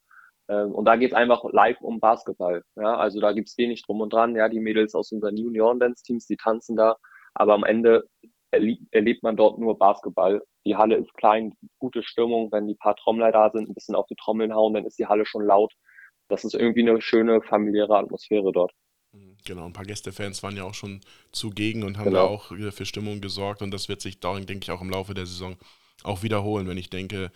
Äh, 0.48 0.64
und 0.64 0.86
da 0.86 0.96
geht 0.96 1.12
es 1.12 1.18
einfach 1.18 1.44
live 1.52 1.80
um 1.82 2.00
Basketball. 2.00 2.64
Ja, 2.76 2.96
also 2.98 3.20
da 3.20 3.32
gibt's 3.32 3.58
wenig 3.58 3.84
drum 3.84 4.02
und 4.02 4.14
dran. 4.14 4.36
Ja, 4.36 4.50
die 4.50 4.60
Mädels 4.60 4.96
aus 4.96 5.12
unseren 5.12 5.38
Junioren-Dance-Teams, 5.38 6.28
die 6.28 6.38
tanzen 6.38 6.76
da, 6.76 6.98
aber 7.34 7.54
am 7.54 7.64
Ende 7.64 8.08
erlebt 8.52 9.24
man 9.24 9.36
dort 9.36 9.58
nur 9.58 9.78
Basketball. 9.78 10.44
Die 10.66 10.76
Halle 10.76 10.96
ist 10.96 11.14
klein, 11.16 11.54
gute 11.80 12.04
Stimmung. 12.04 12.52
Wenn 12.52 12.68
die 12.68 12.76
paar 12.76 12.96
Trommler 12.96 13.32
da 13.32 13.50
sind, 13.50 13.68
ein 13.68 13.74
bisschen 13.74 13.96
auf 13.96 14.06
die 14.06 14.16
Trommeln 14.16 14.54
hauen, 14.54 14.76
dann 14.76 14.86
ist 14.86 15.00
die 15.00 15.08
Halle 15.08 15.26
schon 15.26 15.44
laut. 15.44 15.74
Das 16.30 16.46
ist 16.46 16.54
irgendwie 16.54 16.88
eine 16.88 17.02
schöne 17.02 17.42
familiäre 17.42 17.98
Atmosphäre 17.98 18.52
dort. 18.52 18.72
Genau, 19.46 19.66
ein 19.66 19.74
paar 19.74 19.86
Gästefans 19.86 20.42
waren 20.42 20.56
ja 20.56 20.64
auch 20.64 20.74
schon 20.74 21.02
zugegen 21.32 21.84
und 21.84 21.98
haben 21.98 22.06
genau. 22.06 22.28
da 22.28 22.34
auch 22.34 22.46
für 22.72 22.86
Stimmung 22.86 23.22
gesorgt 23.22 23.62
und 23.62 23.72
das 23.72 23.90
wird 23.90 24.02
sich, 24.02 24.20
denke 24.20 24.60
ich, 24.62 24.72
auch 24.72 24.82
im 24.82 24.90
Laufe 24.90 25.14
der 25.14 25.26
Saison 25.26 25.58
auch 26.04 26.24
wiederholen, 26.24 26.68
wenn 26.68 26.78
ich 26.78 26.90
denke, 26.90 27.32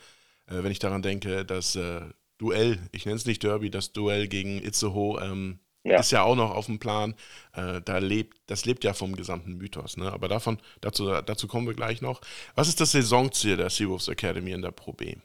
äh, 0.46 0.62
wenn 0.62 0.72
ich 0.72 0.78
daran 0.78 1.02
denke, 1.02 1.44
das 1.44 1.76
äh, 1.76 2.00
Duell, 2.38 2.78
ich 2.92 3.06
nenne 3.06 3.16
es 3.16 3.26
nicht 3.26 3.42
Derby, 3.42 3.70
das 3.70 3.92
Duell 3.92 4.28
gegen 4.28 4.62
Itzehoe 4.62 5.20
ähm, 5.22 5.58
ja. 5.84 6.00
ist 6.00 6.12
ja 6.12 6.22
auch 6.22 6.36
noch 6.36 6.54
auf 6.54 6.66
dem 6.66 6.78
Plan. 6.78 7.14
Äh, 7.54 7.80
da 7.84 7.98
lebt, 7.98 8.38
das 8.46 8.64
lebt 8.64 8.84
ja 8.84 8.94
vom 8.94 9.16
gesamten 9.16 9.54
Mythos, 9.58 9.96
ne? 9.96 10.12
Aber 10.12 10.28
davon, 10.28 10.58
dazu, 10.80 11.06
dazu 11.22 11.48
kommen 11.48 11.66
wir 11.66 11.74
gleich 11.74 12.00
noch. 12.02 12.20
Was 12.54 12.68
ist 12.68 12.80
das 12.80 12.92
Saisonziel 12.92 13.56
der 13.56 13.70
Seawolves 13.70 14.08
Academy 14.08 14.52
in 14.52 14.62
der 14.62 14.70
Pro 14.72 14.92
B? 14.92 15.16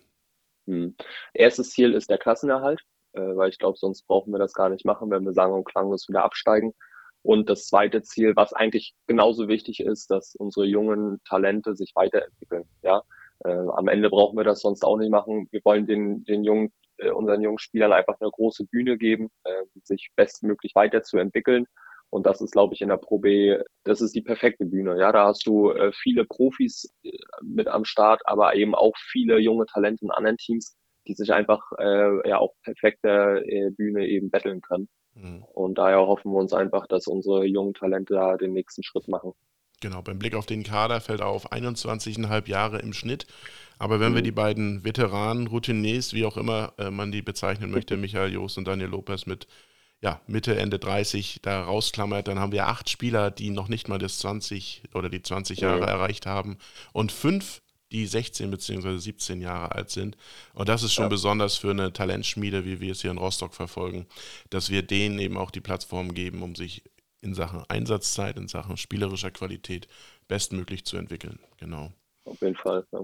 Hm. 0.68 0.96
Erstes 1.34 1.72
Ziel 1.72 1.94
ist 1.94 2.10
der 2.10 2.18
Klassenerhalt 2.18 2.82
äh, 3.14 3.36
weil 3.36 3.50
ich 3.50 3.60
glaube, 3.60 3.78
sonst 3.78 4.06
brauchen 4.08 4.32
wir 4.34 4.40
das 4.40 4.54
gar 4.54 4.70
nicht 4.70 4.86
machen, 4.86 5.10
wenn 5.12 5.24
wir 5.24 5.34
sagen 5.34 5.54
und 5.54 5.66
klanglos 5.66 6.08
wieder 6.10 6.24
absteigen. 6.24 6.74
Und 7.22 7.50
das 7.50 7.68
zweite 7.68 8.02
Ziel, 8.02 8.36
was 8.36 8.54
eigentlich 8.54 8.96
genauso 9.08 9.48
wichtig 9.48 9.80
ist, 9.80 10.12
dass 10.12 10.36
unsere 10.36 10.66
jungen 10.66 11.22
Talente 11.26 11.76
sich 11.76 11.94
weiterentwickeln. 11.96 12.66
Ja, 12.82 13.04
Äh, 13.46 13.50
am 13.76 13.88
Ende 13.90 14.10
brauchen 14.10 14.38
wir 14.38 14.44
das 14.46 14.62
sonst 14.62 14.84
auch 14.86 14.98
nicht 14.98 15.10
machen. 15.12 15.48
Wir 15.52 15.62
wollen 15.66 15.86
den, 15.88 16.24
den 16.26 16.44
jungen, 16.46 16.72
äh, 16.98 17.12
unseren 17.12 17.42
jungen 17.42 17.60
Spielern 17.60 17.94
einfach 17.94 18.16
eine 18.20 18.32
große 18.32 18.66
Bühne 18.66 18.98
geben, 18.98 19.30
äh, 19.44 19.64
sich 19.84 20.12
bestmöglich 20.16 20.74
weiterzuentwickeln. 20.76 21.68
Und 22.10 22.28
das 22.28 22.42
ist, 22.42 22.52
glaube 22.52 22.76
ich, 22.76 22.82
in 22.82 22.90
der 22.90 22.98
Pro 22.98 23.18
B, 23.18 23.58
das 23.84 24.00
ist 24.00 24.14
die 24.14 24.22
perfekte 24.22 24.66
Bühne. 24.66 25.00
Ja, 25.00 25.12
da 25.12 25.26
hast 25.26 25.48
du 25.48 25.72
äh, 25.72 25.92
viele 25.94 26.26
Profis 26.26 26.88
äh, 27.04 27.12
mit 27.42 27.68
am 27.68 27.86
Start, 27.86 28.22
aber 28.26 28.56
eben 28.56 28.76
auch 28.76 28.94
viele 28.98 29.40
junge 29.40 29.66
Talente 29.66 30.06
in 30.06 30.12
anderen 30.12 30.38
Teams, 30.38 30.78
die 31.08 31.16
sich 31.16 31.34
einfach 31.34 31.64
äh, 31.80 32.30
ja 32.30 32.38
auch 32.38 32.54
perfekte 32.64 33.44
äh, 33.48 33.72
Bühne 33.72 34.08
eben 34.08 34.30
betteln 34.30 34.62
können. 34.62 34.90
Mhm. 35.16 35.44
Und 35.54 35.78
daher 35.80 36.06
hoffen 36.06 36.32
wir 36.32 36.38
uns 36.38 36.54
einfach, 36.54 36.86
dass 36.88 37.08
unsere 37.08 37.46
jungen 37.46 37.74
Talente 37.74 38.14
da 38.14 38.38
den 38.38 38.54
nächsten 38.54 38.84
Schritt 38.84 39.08
machen. 39.08 39.34
Genau, 39.84 40.02
beim 40.02 40.18
Blick 40.18 40.34
auf 40.34 40.46
den 40.46 40.64
Kader 40.64 41.02
fällt 41.02 41.22
auf 41.22 41.52
21,5 41.52 42.48
Jahre 42.48 42.80
im 42.80 42.94
Schnitt. 42.94 43.28
Aber 43.78 44.00
wenn 44.00 44.14
mhm. 44.14 44.16
wir 44.16 44.22
die 44.22 44.32
beiden 44.32 44.86
Veteranen, 44.86 45.48
Routiniers, 45.48 46.14
wie 46.14 46.24
auch 46.24 46.38
immer 46.38 46.72
äh, 46.78 46.90
man 46.90 47.12
die 47.12 47.22
bezeichnen 47.22 47.70
möchte, 47.70 47.98
Michael 47.98 48.32
Jost 48.32 48.58
und 48.58 48.66
Daniel 48.66 48.88
Lopez 48.88 49.26
mit 49.26 49.46
ja, 50.00 50.22
Mitte, 50.26 50.56
Ende 50.56 50.80
30 50.80 51.40
da 51.42 51.64
rausklammert, 51.64 52.30
dann 52.30 52.40
haben 52.40 52.54
wir 52.54 52.68
acht 52.68 52.90
Spieler, 52.90 53.30
die 53.30 53.50
noch 53.50 53.68
nicht 53.68 53.90
mal 53.90 54.00
das 54.00 54.20
20 54.20 54.84
oder 54.94 55.10
die 55.10 55.22
20 55.22 55.60
Jahre 55.60 55.82
mhm. 55.82 55.88
erreicht 55.88 56.28
haben 56.28 56.58
und 56.94 57.12
fünf 57.12 57.62
die 57.92 58.06
16 58.06 58.52
bzw. 58.52 58.98
17 58.98 59.42
Jahre 59.42 59.74
alt 59.74 59.90
sind. 59.90 60.16
Und 60.54 60.70
das 60.70 60.84
ist 60.84 60.94
schon 60.94 61.06
ja. 61.06 61.10
besonders 61.10 61.58
für 61.58 61.72
eine 61.72 61.92
Talentschmiede, 61.92 62.64
wie 62.64 62.80
wir 62.80 62.94
es 62.94 63.02
hier 63.02 63.12
in 63.12 63.18
Rostock 63.18 63.54
verfolgen, 63.54 64.08
dass 64.50 64.70
wir 64.70 64.82
denen 64.82 65.20
eben 65.20 65.38
auch 65.38 65.52
die 65.52 65.62
Plattform 65.62 66.14
geben, 66.14 66.42
um 66.42 66.56
sich 66.56 66.84
in 67.24 67.34
Sachen 67.34 67.64
Einsatzzeit, 67.68 68.38
in 68.38 68.48
Sachen 68.48 68.78
spielerischer 68.78 69.32
Qualität 69.32 69.88
bestmöglich 70.28 70.86
zu 70.86 70.98
entwickeln. 70.98 71.40
Genau. 71.58 71.92
Auf 72.26 72.42
jeden 72.42 72.56
Fall. 72.56 72.86
Ja. 72.92 73.00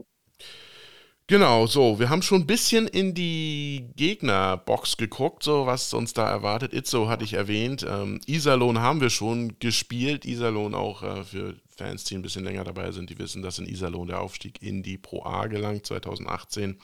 Genau, 1.30 1.68
so, 1.68 2.00
wir 2.00 2.10
haben 2.10 2.24
schon 2.24 2.42
ein 2.42 2.48
bisschen 2.48 2.88
in 2.88 3.14
die 3.14 3.92
Gegnerbox 3.96 4.98
geguckt, 4.98 5.44
so 5.44 5.68
was 5.68 5.94
uns 5.94 6.14
da 6.14 6.28
erwartet. 6.28 6.74
Itzo 6.74 7.08
hatte 7.08 7.24
ich 7.24 7.34
erwähnt. 7.34 7.86
Ähm, 7.88 8.20
Iserlohn 8.26 8.80
haben 8.80 9.00
wir 9.00 9.12
schon 9.12 9.60
gespielt. 9.60 10.26
Iserlohn 10.26 10.74
auch 10.74 11.04
äh, 11.04 11.24
für 11.24 11.56
Fans, 11.68 12.04
die 12.06 12.16
ein 12.16 12.24
bisschen 12.24 12.46
länger 12.46 12.64
dabei 12.64 12.92
sind, 12.92 13.12
die 13.12 13.20
wissen, 13.20 13.44
dass 13.44 13.60
in 13.60 13.68
Iserlohn 13.68 14.08
der 14.08 14.22
Aufstieg 14.22 14.64
in 14.64 14.82
die 14.82 14.98
Pro 14.98 15.24
A 15.24 15.46
gelangt 15.46 15.86
2018. 15.86 16.80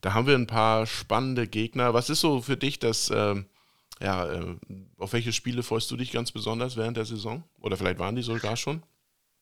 Da 0.00 0.14
haben 0.14 0.26
wir 0.26 0.34
ein 0.34 0.48
paar 0.48 0.86
spannende 0.86 1.46
Gegner. 1.46 1.94
Was 1.94 2.10
ist 2.10 2.22
so 2.22 2.40
für 2.40 2.56
dich 2.56 2.80
das, 2.80 3.08
äh, 3.10 3.36
ja, 4.00 4.30
äh, 4.30 4.56
auf 4.98 5.12
welche 5.12 5.32
Spiele 5.32 5.62
freust 5.62 5.90
du 5.90 5.96
dich 5.96 6.12
ganz 6.12 6.32
besonders 6.32 6.76
während 6.76 6.96
der 6.96 7.04
Saison? 7.04 7.44
Oder 7.60 7.76
vielleicht 7.76 7.98
waren 7.98 8.16
die 8.16 8.22
sogar 8.22 8.56
schon? 8.56 8.82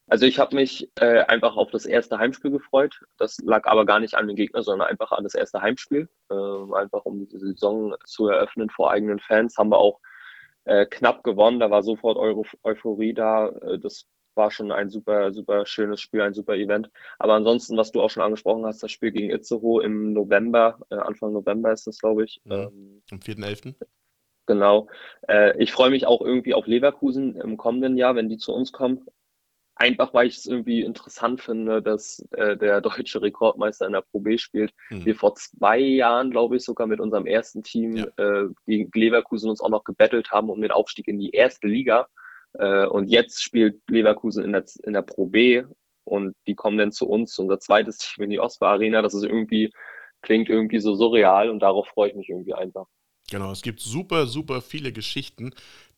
Also 0.06 0.26
ich 0.26 0.38
habe 0.38 0.54
mich 0.54 0.90
äh, 0.96 1.20
einfach 1.22 1.56
auf 1.56 1.70
das 1.70 1.86
erste 1.86 2.18
Heimspiel 2.18 2.50
gefreut. 2.50 3.00
Das 3.16 3.38
lag 3.38 3.66
aber 3.66 3.86
gar 3.86 4.00
nicht 4.00 4.14
an 4.14 4.26
den 4.26 4.36
Gegner, 4.36 4.62
sondern 4.62 4.88
einfach 4.88 5.12
an 5.12 5.24
das 5.24 5.34
erste 5.34 5.62
Heimspiel. 5.62 6.08
Äh, 6.30 6.34
einfach 6.74 7.04
um 7.04 7.26
die 7.26 7.38
Saison 7.38 7.94
zu 8.04 8.28
eröffnen 8.28 8.68
vor 8.68 8.90
eigenen 8.90 9.18
Fans. 9.18 9.56
Haben 9.56 9.70
wir 9.70 9.78
auch 9.78 10.00
äh, 10.64 10.84
knapp 10.86 11.24
gewonnen. 11.24 11.58
Da 11.58 11.70
war 11.70 11.82
sofort 11.82 12.18
Euro 12.18 12.44
Euphorie 12.62 13.14
da. 13.14 13.48
Äh, 13.48 13.78
das 13.78 14.06
war 14.34 14.50
schon 14.50 14.72
ein 14.72 14.90
super, 14.90 15.32
super 15.32 15.64
schönes 15.64 16.00
Spiel, 16.00 16.20
ein 16.20 16.34
super 16.34 16.54
Event. 16.54 16.90
Aber 17.18 17.34
ansonsten, 17.34 17.76
was 17.76 17.92
du 17.92 18.02
auch 18.02 18.10
schon 18.10 18.22
angesprochen 18.22 18.66
hast, 18.66 18.82
das 18.82 18.92
Spiel 18.92 19.12
gegen 19.12 19.30
Itzehoe 19.30 19.82
im 19.82 20.12
November, 20.12 20.80
äh, 20.90 20.96
Anfang 20.96 21.32
November 21.32 21.72
ist 21.72 21.86
das, 21.86 21.98
glaube 21.98 22.24
ich. 22.24 22.40
Ja, 22.44 22.64
ähm, 22.64 23.02
am 23.10 23.18
4.11. 23.18 23.74
Genau. 24.46 24.88
Äh, 25.28 25.60
ich 25.62 25.72
freue 25.72 25.90
mich 25.90 26.06
auch 26.06 26.20
irgendwie 26.20 26.54
auf 26.54 26.66
Leverkusen 26.66 27.36
im 27.36 27.56
kommenden 27.56 27.96
Jahr, 27.96 28.14
wenn 28.14 28.28
die 28.28 28.36
zu 28.36 28.52
uns 28.52 28.72
kommen. 28.72 29.06
Einfach 29.76 30.14
weil 30.14 30.28
ich 30.28 30.36
es 30.36 30.46
irgendwie 30.46 30.82
interessant 30.82 31.40
finde, 31.40 31.82
dass 31.82 32.24
äh, 32.32 32.56
der 32.56 32.80
deutsche 32.80 33.20
Rekordmeister 33.20 33.86
in 33.86 33.92
der 33.92 34.02
Pro 34.02 34.20
B 34.20 34.38
spielt. 34.38 34.72
Hm. 34.88 35.04
Wir 35.04 35.16
vor 35.16 35.34
zwei 35.34 35.78
Jahren, 35.78 36.30
glaube 36.30 36.56
ich, 36.56 36.64
sogar 36.64 36.86
mit 36.86 37.00
unserem 37.00 37.26
ersten 37.26 37.62
Team 37.62 37.96
ja. 37.96 38.06
äh, 38.16 38.48
gegen 38.66 38.90
Leverkusen 38.94 39.50
uns 39.50 39.60
auch 39.60 39.70
noch 39.70 39.84
gebettelt 39.84 40.30
haben 40.30 40.50
um 40.50 40.60
den 40.60 40.70
Aufstieg 40.70 41.08
in 41.08 41.18
die 41.18 41.30
erste 41.30 41.66
Liga. 41.66 42.06
Äh, 42.52 42.86
und 42.86 43.08
jetzt 43.08 43.42
spielt 43.42 43.80
Leverkusen 43.88 44.44
in 44.44 44.52
der, 44.52 44.64
in 44.84 44.92
der 44.92 45.02
Pro 45.02 45.26
B 45.26 45.64
und 46.04 46.36
die 46.46 46.54
kommen 46.54 46.78
dann 46.78 46.92
zu 46.92 47.08
uns, 47.08 47.36
unser 47.38 47.58
zweites 47.58 47.98
Team 47.98 48.24
in 48.24 48.30
die 48.30 48.40
Oscar 48.40 48.68
Arena. 48.68 49.02
Das 49.02 49.14
ist 49.14 49.24
irgendwie, 49.24 49.72
klingt 50.22 50.48
irgendwie 50.48 50.78
so 50.78 50.94
surreal 50.94 51.50
und 51.50 51.60
darauf 51.60 51.88
freue 51.88 52.10
ich 52.10 52.14
mich 52.14 52.28
irgendwie 52.28 52.54
einfach. 52.54 52.86
Genau, 53.34 53.50
es 53.50 53.62
gibt 53.62 53.80
super, 53.80 54.28
super 54.28 54.62
viele 54.62 54.92
Geschichten, 54.92 55.50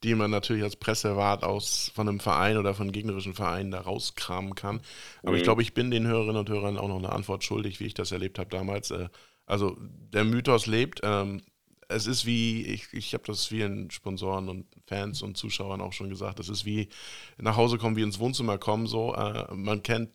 die 0.02 0.14
man 0.14 0.30
natürlich 0.30 0.62
als 0.62 0.74
Pressewart 0.74 1.44
aus 1.44 1.92
von 1.94 2.08
einem 2.08 2.18
Verein 2.18 2.56
oder 2.56 2.72
von 2.72 2.92
gegnerischen 2.92 3.34
Vereinen 3.34 3.72
da 3.72 3.82
rauskramen 3.82 4.54
kann. 4.54 4.80
Aber 5.20 5.32
mhm. 5.32 5.36
ich 5.36 5.42
glaube, 5.42 5.60
ich 5.60 5.74
bin 5.74 5.90
den 5.90 6.06
Hörerinnen 6.06 6.38
und 6.38 6.48
Hörern 6.48 6.78
auch 6.78 6.88
noch 6.88 6.96
eine 6.96 7.12
Antwort 7.12 7.44
schuldig, 7.44 7.78
wie 7.78 7.84
ich 7.84 7.92
das 7.92 8.10
erlebt 8.10 8.38
habe 8.38 8.48
damals. 8.48 8.90
Äh, 8.90 9.10
also 9.44 9.76
der 9.78 10.24
Mythos 10.24 10.64
lebt. 10.64 11.00
Ähm, 11.02 11.42
es 11.88 12.06
ist 12.06 12.24
wie, 12.24 12.62
ich, 12.62 12.88
ich 12.92 13.12
habe 13.12 13.24
das 13.26 13.44
vielen 13.44 13.90
Sponsoren 13.90 14.48
und 14.48 14.64
Fans 14.86 15.20
und 15.20 15.36
Zuschauern 15.36 15.82
auch 15.82 15.92
schon 15.92 16.08
gesagt, 16.08 16.40
es 16.40 16.48
ist 16.48 16.64
wie 16.64 16.88
nach 17.36 17.58
Hause 17.58 17.76
kommen, 17.76 17.96
wie 17.96 18.02
ins 18.02 18.18
Wohnzimmer 18.18 18.56
kommen. 18.56 18.86
So, 18.86 19.14
äh, 19.14 19.54
man 19.54 19.82
kennt, 19.82 20.08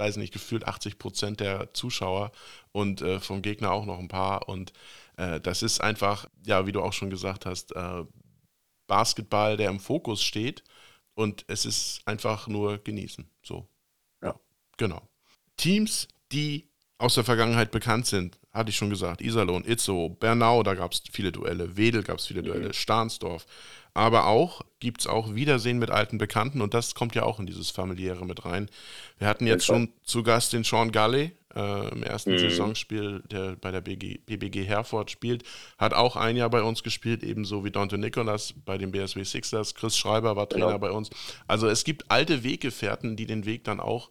weiß 0.00 0.16
nicht, 0.16 0.32
gefühlt 0.32 0.66
80 0.66 0.98
Prozent 0.98 1.40
der 1.40 1.72
Zuschauer 1.74 2.32
und 2.72 3.02
äh, 3.02 3.20
vom 3.20 3.42
Gegner 3.42 3.70
auch 3.70 3.84
noch 3.84 3.98
ein 3.98 4.08
paar. 4.08 4.48
Und 4.48 4.72
äh, 5.16 5.40
das 5.40 5.62
ist 5.62 5.80
einfach, 5.80 6.26
ja, 6.44 6.66
wie 6.66 6.72
du 6.72 6.82
auch 6.82 6.94
schon 6.94 7.10
gesagt 7.10 7.46
hast, 7.46 7.76
äh, 7.76 8.04
Basketball, 8.86 9.56
der 9.56 9.70
im 9.70 9.78
Fokus 9.78 10.22
steht. 10.22 10.64
Und 11.14 11.44
es 11.48 11.66
ist 11.66 12.00
einfach 12.06 12.48
nur 12.48 12.78
genießen. 12.78 13.30
So. 13.42 13.68
Ja, 14.22 14.40
genau. 14.78 15.06
Teams, 15.58 16.08
die 16.32 16.69
aus 17.00 17.14
der 17.14 17.24
Vergangenheit 17.24 17.70
bekannt 17.70 18.06
sind, 18.06 18.38
hatte 18.52 18.70
ich 18.70 18.76
schon 18.76 18.90
gesagt, 18.90 19.22
Iserlohn, 19.22 19.64
Itzo, 19.64 20.10
Bernau, 20.10 20.62
da 20.62 20.74
gab 20.74 20.92
es 20.92 21.02
viele 21.10 21.32
Duelle, 21.32 21.76
Wedel 21.76 22.02
gab 22.02 22.18
es 22.18 22.26
viele 22.26 22.42
Duelle, 22.42 22.68
mhm. 22.68 22.72
Stahnsdorf. 22.72 23.46
Aber 23.94 24.26
auch 24.26 24.60
gibt 24.78 25.00
es 25.00 25.06
auch 25.06 25.34
Wiedersehen 25.34 25.78
mit 25.78 25.90
alten 25.90 26.18
Bekannten 26.18 26.60
und 26.60 26.74
das 26.74 26.94
kommt 26.94 27.14
ja 27.14 27.22
auch 27.22 27.40
in 27.40 27.46
dieses 27.46 27.70
familiäre 27.70 28.24
mit 28.24 28.44
rein. 28.44 28.68
Wir 29.18 29.26
hatten 29.26 29.46
jetzt 29.46 29.64
schon 29.64 29.92
zu 30.04 30.22
Gast 30.22 30.52
den 30.52 30.62
Sean 30.62 30.92
Galley 30.92 31.32
äh, 31.56 31.88
im 31.88 32.02
ersten 32.02 32.32
mhm. 32.32 32.38
Saisonspiel, 32.38 33.22
der 33.30 33.56
bei 33.56 33.70
der 33.70 33.80
BG, 33.80 34.18
BBG 34.26 34.64
Herford 34.64 35.10
spielt, 35.10 35.42
hat 35.78 35.94
auch 35.94 36.16
ein 36.16 36.36
Jahr 36.36 36.50
bei 36.50 36.62
uns 36.62 36.82
gespielt, 36.82 37.24
ebenso 37.24 37.64
wie 37.64 37.70
Dante 37.70 37.98
Nicolas 37.98 38.54
bei 38.64 38.78
den 38.78 38.92
BSW 38.92 39.24
Sixers. 39.24 39.74
Chris 39.74 39.96
Schreiber 39.96 40.36
war 40.36 40.48
Trainer 40.48 40.66
genau. 40.66 40.78
bei 40.78 40.90
uns. 40.90 41.10
Also 41.48 41.66
es 41.66 41.82
gibt 41.84 42.10
alte 42.10 42.44
Weggefährten, 42.44 43.16
die 43.16 43.26
den 43.26 43.46
Weg 43.46 43.64
dann 43.64 43.80
auch 43.80 44.10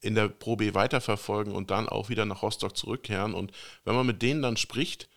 in 0.00 0.14
der 0.14 0.28
Pro 0.28 0.56
B 0.56 0.74
weiterverfolgen 0.74 1.54
und 1.54 1.70
dann 1.70 1.88
auch 1.88 2.08
wieder 2.08 2.24
nach 2.24 2.42
Rostock 2.42 2.76
zurückkehren. 2.76 3.34
Und 3.34 3.52
wenn 3.84 3.94
man 3.94 4.06
mit 4.06 4.22
denen 4.22 4.42
dann 4.42 4.56
spricht, 4.56 5.08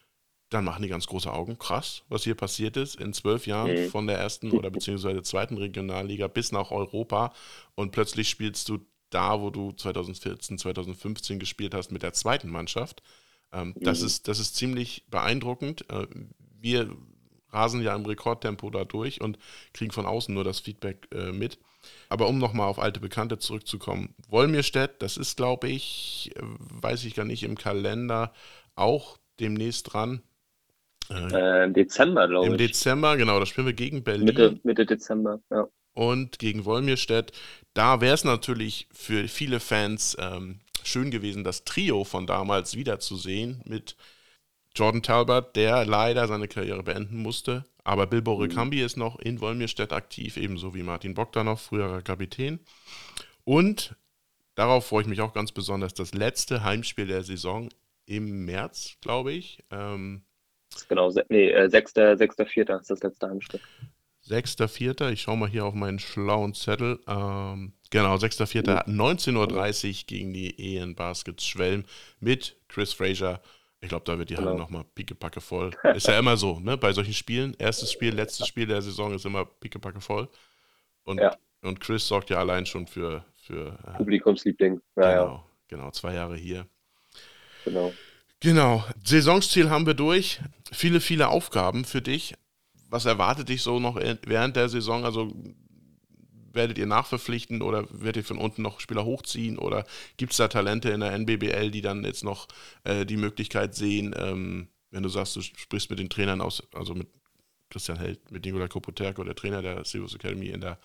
dann 0.50 0.66
machen 0.66 0.84
die 0.84 0.90
ganz 0.90 1.08
große 1.08 1.32
Augen. 1.32 1.58
Krass, 1.58 2.04
was 2.10 2.24
hier 2.24 2.36
passiert 2.36 2.78
ist 2.78 2.96
in 2.96 3.14
zwölf 3.14 3.48
Jahren 3.48 3.86
mhm. 3.86 3.90
von 3.90 4.08
der 4.08 4.18
ersten 4.18 4.52
oder 4.52 4.70
beziehungsweise 4.70 5.24
zweiten 5.24 5.58
Regionalliga 5.58 6.28
bis 6.28 6.52
nach 6.52 6.72
Europa 6.72 7.34
und 7.76 7.92
plötzlich 7.92 8.30
spielst 8.30 8.68
du 8.70 8.80
da, 9.10 9.42
wo 9.42 9.50
du 9.50 9.72
2014, 9.72 10.58
2015 10.58 11.40
gespielt 11.40 11.74
hast 11.74 11.92
mit 11.92 12.04
der 12.04 12.14
zweiten 12.14 12.50
Mannschaft. 12.50 13.02
Ähm, 13.54 13.70
mhm. 13.70 13.84
das, 13.84 14.02
ist, 14.02 14.28
das 14.28 14.40
ist 14.40 14.56
ziemlich 14.56 15.06
beeindruckend. 15.10 15.90
Äh, 15.90 16.08
wir 16.60 16.90
rasen 17.52 17.82
ja 17.82 17.96
im 17.96 18.06
Rekordtempo 18.06 18.70
da 18.70 18.86
durch 18.86 19.22
und 19.22 19.38
kriegen 19.74 19.92
von 19.92 20.06
außen 20.06 20.34
nur 20.34 20.44
das 20.44 20.60
Feedback 20.60 21.08
äh, 21.14 21.32
mit. 21.32 21.58
Aber 22.10 22.28
um 22.28 22.38
nochmal 22.38 22.68
auf 22.68 22.80
alte 22.80 23.00
Bekannte 23.00 23.40
zurückzukommen, 23.40 24.14
Wolmirstedt, 24.30 25.02
das 25.02 25.18
ist, 25.18 25.38
glaube 25.38 25.68
ich, 25.70 26.32
äh, 26.36 26.42
weiß 26.42 27.06
ich 27.06 27.16
gar 27.16 27.26
nicht, 27.26 27.44
im 27.44 27.58
Kalender 27.58 28.34
auch 28.76 29.18
demnächst 29.40 29.94
dran. 29.94 30.22
Äh, 31.10 31.66
Im 31.66 31.74
Dezember, 31.74 32.28
glaube 32.28 32.46
ich. 32.46 32.52
Im 32.52 32.58
Dezember, 32.58 33.18
genau, 33.18 33.40
da 33.40 33.46
spielen 33.46 33.68
wir 33.68 33.74
gegen 33.74 34.04
Berlin. 34.04 34.26
Mitte, 34.26 34.60
Mitte 34.64 34.86
Dezember, 34.86 35.42
ja. 35.50 35.68
Und 35.94 36.40
gegen 36.40 36.64
Wolmirstedt. 36.64 37.34
Da 37.74 38.00
wäre 38.00 38.14
es 38.14 38.24
natürlich 38.24 38.88
für 38.94 39.28
viele 39.28 39.60
Fans 39.60 40.16
ähm, 40.20 40.62
schön 40.84 41.12
gewesen, 41.12 41.44
das 41.44 41.66
Trio 41.66 42.06
von 42.06 42.28
damals 42.28 42.76
wiederzusehen 42.76 43.62
mit 43.66 43.98
Jordan 44.76 45.04
Talbot, 45.04 45.56
der 45.56 45.86
leider 45.86 46.28
seine 46.28 46.48
Karriere 46.48 46.84
beenden 46.84 47.18
musste. 47.18 47.66
Aber 47.84 48.08
Bilbo 48.08 48.36
mhm. 48.36 48.42
Rekambi 48.44 48.82
ist 48.82 48.98
noch 48.98 49.20
in 49.20 49.42
Wolmirstedt 49.42 49.92
aktiv, 49.92 50.38
ebenso 50.38 50.74
wie 50.76 50.84
Martin 50.84 51.14
Bogdanov, 51.14 51.62
früherer 51.62 52.02
Kapitän. 52.02 52.60
Und 53.44 53.96
darauf 54.56 54.88
freue 54.88 55.02
ich 55.02 55.08
mich 55.08 55.22
auch 55.22 55.34
ganz 55.34 55.52
besonders, 55.52 55.94
das 55.94 56.14
letzte 56.14 56.64
Heimspiel 56.64 57.08
der 57.08 57.24
Saison 57.24 57.70
im 58.06 58.46
März, 58.46 58.98
glaube 59.02 59.32
ich. 59.32 59.64
Ähm, 59.72 60.24
genau, 60.88 61.12
nee, 61.30 61.50
äh, 61.50 61.70
6. 61.70 61.94
6. 61.94 62.36
4. 62.48 62.70
ist 62.70 62.90
das 62.90 63.02
letzte 63.02 63.30
Heimspiel. 63.30 63.60
6.4. 64.28 65.12
Ich 65.12 65.24
schaue 65.24 65.38
mal 65.38 65.50
hier 65.50 65.66
auf 65.66 65.74
meinen 65.74 66.00
schlauen 66.00 66.54
Zettel. 66.54 67.00
Ähm, 67.08 67.74
genau, 67.90 68.16
6.4. 68.16 68.88
Mhm. 68.88 69.02
19.30 69.02 69.88
Uhr 69.88 70.04
gegen 70.06 70.34
die 70.34 70.78
EN 70.78 70.96
Baskets 70.96 71.46
Schwelm 71.46 71.86
mit 72.20 72.56
Chris 72.68 72.94
Fraser 72.94 73.42
ich 73.82 73.90
glaube, 73.90 74.06
da 74.06 74.18
wird 74.18 74.30
die 74.30 74.38
Halle 74.38 74.52
genau. 74.52 74.60
nochmal 74.60 74.84
pickepacke 74.96 75.42
voll. 75.42 75.72
Ist 75.96 76.08
ja 76.08 76.18
immer 76.18 76.38
so, 76.38 76.60
ne? 76.60 76.78
Bei 76.78 76.94
solchen 76.94 77.14
Spielen. 77.14 77.56
Erstes 77.58 77.92
Spiel, 77.92 78.14
letztes 78.14 78.48
Spiel 78.48 78.68
der 78.68 78.82
Saison 78.82 79.14
ist 79.14 79.26
immer 79.26 79.44
pickepacke 79.44 80.00
voll. 80.00 80.30
Und, 81.04 81.20
ja. 81.20 81.36
und 81.64 81.80
Chris 81.80 82.08
sorgt 82.08 82.30
ja 82.30 82.38
allein 82.38 82.68
schon 82.68 82.86
für. 82.86 83.26
für 83.36 83.78
äh, 83.88 83.98
Publikumsliebling. 83.98 84.80
Ja, 84.96 85.12
genau, 85.12 85.34
ja. 85.34 85.44
genau, 85.68 85.92
zwei 85.92 86.14
Jahre 86.14 86.38
hier. 86.38 86.68
Genau. 87.66 87.92
Genau. 88.40 88.84
Saisonsziel 89.04 89.72
haben 89.72 89.88
wir 89.88 89.96
durch. 89.96 90.40
Viele, 90.72 91.02
viele 91.02 91.30
Aufgaben 91.30 91.84
für 91.84 92.04
dich. 92.04 92.36
Was 92.88 93.06
erwartet 93.06 93.50
dich 93.50 93.64
so 93.64 93.80
noch 93.80 93.96
während 94.26 94.56
der 94.56 94.70
Saison? 94.70 95.06
Also 95.06 95.32
werdet 96.54 96.78
ihr 96.78 96.86
nachverpflichten 96.86 97.62
oder 97.62 97.86
werdet 97.92 98.24
ihr 98.24 98.28
von 98.28 98.38
unten 98.38 98.62
noch 98.62 98.80
Spieler 98.80 99.06
hochziehen 99.06 99.58
oder 99.58 99.86
gibt 100.18 100.32
es 100.32 100.38
da 100.38 100.48
Talente 100.48 100.90
in 100.90 101.02
der 101.02 101.14
NBBL, 101.14 101.72
die 101.72 101.82
dann 101.82 102.04
jetzt 102.04 102.24
noch 102.24 102.48
äh, 102.84 103.06
die 103.06 103.18
Möglichkeit 103.18 103.76
sehen, 103.76 104.14
ähm, 104.18 104.70
wenn 104.92 105.04
du 105.04 105.10
sagst, 105.10 105.36
du 105.36 105.42
sprichst 105.42 105.90
mit 105.90 106.00
den 106.00 106.10
Trainern 106.10 106.42
aus, 106.42 106.64
also 106.74 106.94
mit 106.94 107.08
Christian 107.70 107.98
Held, 107.98 108.32
mit 108.32 108.46
Nikola 108.46 108.68
Kopoterko, 108.68 109.24
der 109.24 109.36
Trainer 109.36 109.62
der 109.62 109.86
Sirius 109.86 110.16
Academy 110.16 110.48
in 110.48 110.62
der 110.62 110.78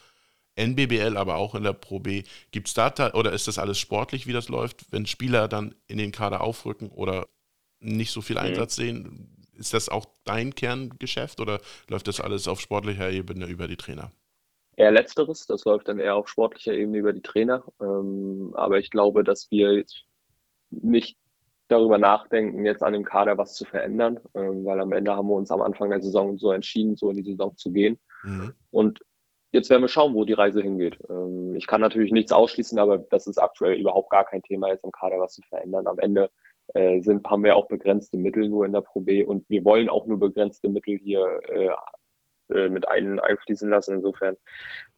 NBBL, 0.54 1.16
aber 1.16 1.37
auch 1.37 1.54
in 1.54 1.64
der 1.64 1.75
Pro 1.75 1.99
B. 1.99 2.23
Gibt 2.50 2.68
es 2.68 2.75
da, 2.75 3.12
oder 3.12 3.32
ist 3.32 3.46
das 3.46 3.58
alles 3.58 3.78
sportlich, 3.78 4.26
wie 4.26 4.32
das 4.32 4.49
läuft, 4.49 4.87
wenn 4.90 5.06
Spieler 5.06 5.49
dann 5.49 5.75
in 5.87 5.99
den 5.99 6.12
Kader 6.12 6.40
aufrücken 6.40 6.88
oder 6.88 7.26
nicht 7.80 8.11
so 8.11 8.23
viel 8.23 8.38
Einsatz 8.38 8.78
mhm. 8.78 8.82
sehen? 8.82 9.46
Ist 9.52 9.75
das 9.75 9.88
auch 9.88 10.06
dein 10.25 10.54
Kerngeschäft 10.54 11.40
oder 11.40 11.61
läuft 11.88 12.08
das 12.08 12.20
alles 12.20 12.49
auf 12.49 12.61
sportlicher 12.61 13.11
Ebene 13.11 13.46
über 13.46 13.68
die 13.68 13.76
Trainer? 13.76 14.12
Eher 14.76 14.90
letzteres, 14.90 15.47
das 15.47 15.64
läuft 15.64 15.88
dann 15.88 15.99
eher 15.99 16.16
auf 16.16 16.28
sportlicher 16.28 16.75
Ebene 16.75 16.99
über 16.99 17.12
die 17.12 17.23
Trainer. 17.23 17.64
Ähm, 17.80 18.52
aber 18.54 18.78
ich 18.78 18.90
glaube, 18.90 19.25
dass 19.25 19.50
wir 19.50 19.73
jetzt 19.73 20.04
nicht 20.71 21.16
darüber 21.68 21.99
nachdenken, 21.99 22.64
jetzt 22.64 22.83
an 22.83 22.92
dem 22.92 23.04
Kader 23.04 23.38
was 23.38 23.54
zu 23.54 23.64
verändern, 23.64 24.21
ähm, 24.35 24.64
weil 24.64 24.80
am 24.80 24.92
Ende 24.92 25.16
haben 25.16 25.28
wir 25.28 25.35
uns 25.35 25.50
am 25.50 25.62
Anfang 25.62 25.90
der 25.90 26.02
Saison 26.02 26.38
so 26.38 26.52
entschieden, 26.52 26.97
so 26.97 27.11
in 27.11 27.16
die 27.16 27.30
Saison 27.30 27.56
zu 27.56 27.73
gehen. 27.73 27.99
Mhm. 28.23 28.52
Und 28.71 29.00
jetzt 29.52 29.71
werden 29.71 29.83
wir 29.83 29.88
schauen, 29.88 30.14
wo 30.14 30.25
die 30.25 30.35
Reise 30.35 30.62
hingeht. 30.62 30.99
Ähm, 31.09 31.54
ich 31.56 31.66
kann 31.66 31.80
natürlich 31.80 32.12
nichts 32.12 32.33
ausschließen, 32.33 32.78
aber 32.78 32.99
das 32.99 33.26
ist 33.26 33.38
aktuell 33.38 33.80
überhaupt 33.80 34.11
gar 34.11 34.25
kein 34.25 34.42
Thema, 34.42 34.68
jetzt 34.68 34.85
am 34.85 34.92
Kader 34.92 35.18
was 35.18 35.35
zu 35.35 35.42
verändern. 35.49 35.87
Am 35.87 35.99
Ende 35.99 36.30
äh, 36.75 37.00
sind, 37.00 37.26
haben 37.26 37.45
wir 37.45 37.56
auch 37.56 37.68
begrenzte 37.68 38.18
Mittel 38.18 38.49
nur 38.49 38.66
in 38.66 38.73
der 38.73 38.83
Pro 38.83 39.00
B 39.00 39.25
und 39.25 39.49
wir 39.49 39.64
wollen 39.64 39.88
auch 39.88 40.06
nur 40.06 40.18
begrenzte 40.18 40.68
Mittel 40.68 40.99
hier 40.99 41.40
äh, 41.49 41.71
äh, 42.50 42.68
mit 42.68 42.88
ein, 42.88 43.20
einfließen 43.20 43.68
lassen. 43.68 43.96
Insofern. 43.96 44.36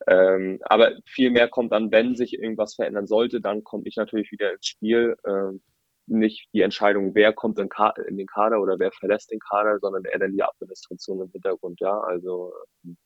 Ähm, 0.07 0.59
aber 0.63 0.93
viel 1.07 1.31
mehr 1.31 1.49
kommt 1.49 1.73
dann, 1.73 1.91
wenn 1.91 2.17
sich 2.17 2.35
irgendwas 2.39 2.75
verändern 2.75 3.07
sollte, 3.07 3.41
dann 3.41 3.65
komme 3.65 3.85
ich 3.87 3.97
natürlich 3.97 4.31
wieder 4.33 4.53
ins 4.53 4.67
Spiel. 4.67 5.17
Ähm, 5.27 5.63
nicht 6.07 6.49
die 6.55 6.63
Entscheidung, 6.63 7.15
wer 7.15 7.33
kommt 7.33 7.59
in, 7.59 7.69
in, 8.07 8.17
den 8.17 8.27
Kader 8.27 8.61
oder 8.61 8.79
wer 8.79 8.93
verlässt 8.93 9.31
den 9.31 9.41
Kader, 9.41 9.79
sondern 9.79 10.05
eher 10.05 10.19
dann 10.19 10.33
die 10.33 10.43
Administration 10.43 11.21
im 11.21 11.31
Hintergrund. 11.31 11.81
Ja, 11.81 12.01
also 12.01 12.53
ähm, 12.85 12.97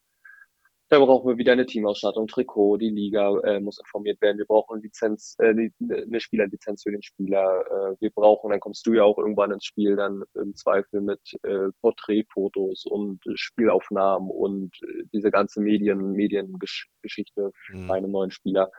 da 0.92 0.98
brauchen 0.98 1.26
wir 1.26 1.38
wieder 1.38 1.52
eine 1.52 1.64
Teamausstattung, 1.64 2.26
Trikot, 2.26 2.76
die 2.76 2.90
Liga 2.90 3.34
äh, 3.44 3.60
muss 3.60 3.78
informiert 3.78 4.20
werden. 4.20 4.36
Wir 4.36 4.44
brauchen 4.44 4.82
Lizenz, 4.82 5.36
äh, 5.38 5.46
eine 5.48 6.20
Spielerlizenz 6.20 6.82
für 6.82 6.90
den 6.90 7.02
Spieler. 7.02 7.64
Äh, 7.66 7.96
wir 7.98 8.10
brauchen, 8.10 8.50
dann 8.50 8.60
kommst 8.60 8.86
du 8.86 8.92
ja 8.92 9.02
auch 9.02 9.16
irgendwann 9.16 9.52
ins 9.52 9.64
Spiel, 9.64 9.96
dann 9.96 10.22
im 10.34 10.54
Zweifel 10.54 11.00
mit 11.00 11.20
äh, 11.44 11.70
Porträtfotos 11.80 12.84
und 12.84 13.22
Spielaufnahmen 13.36 14.30
und 14.30 14.76
äh, 14.82 15.04
diese 15.14 15.30
ganze 15.30 15.62
Medien, 15.62 16.12
Mediengeschichte 16.12 17.52
mhm. 17.70 17.86
bei 17.88 17.94
einem 17.94 18.10
neuen 18.10 18.30
Spieler. 18.30 18.70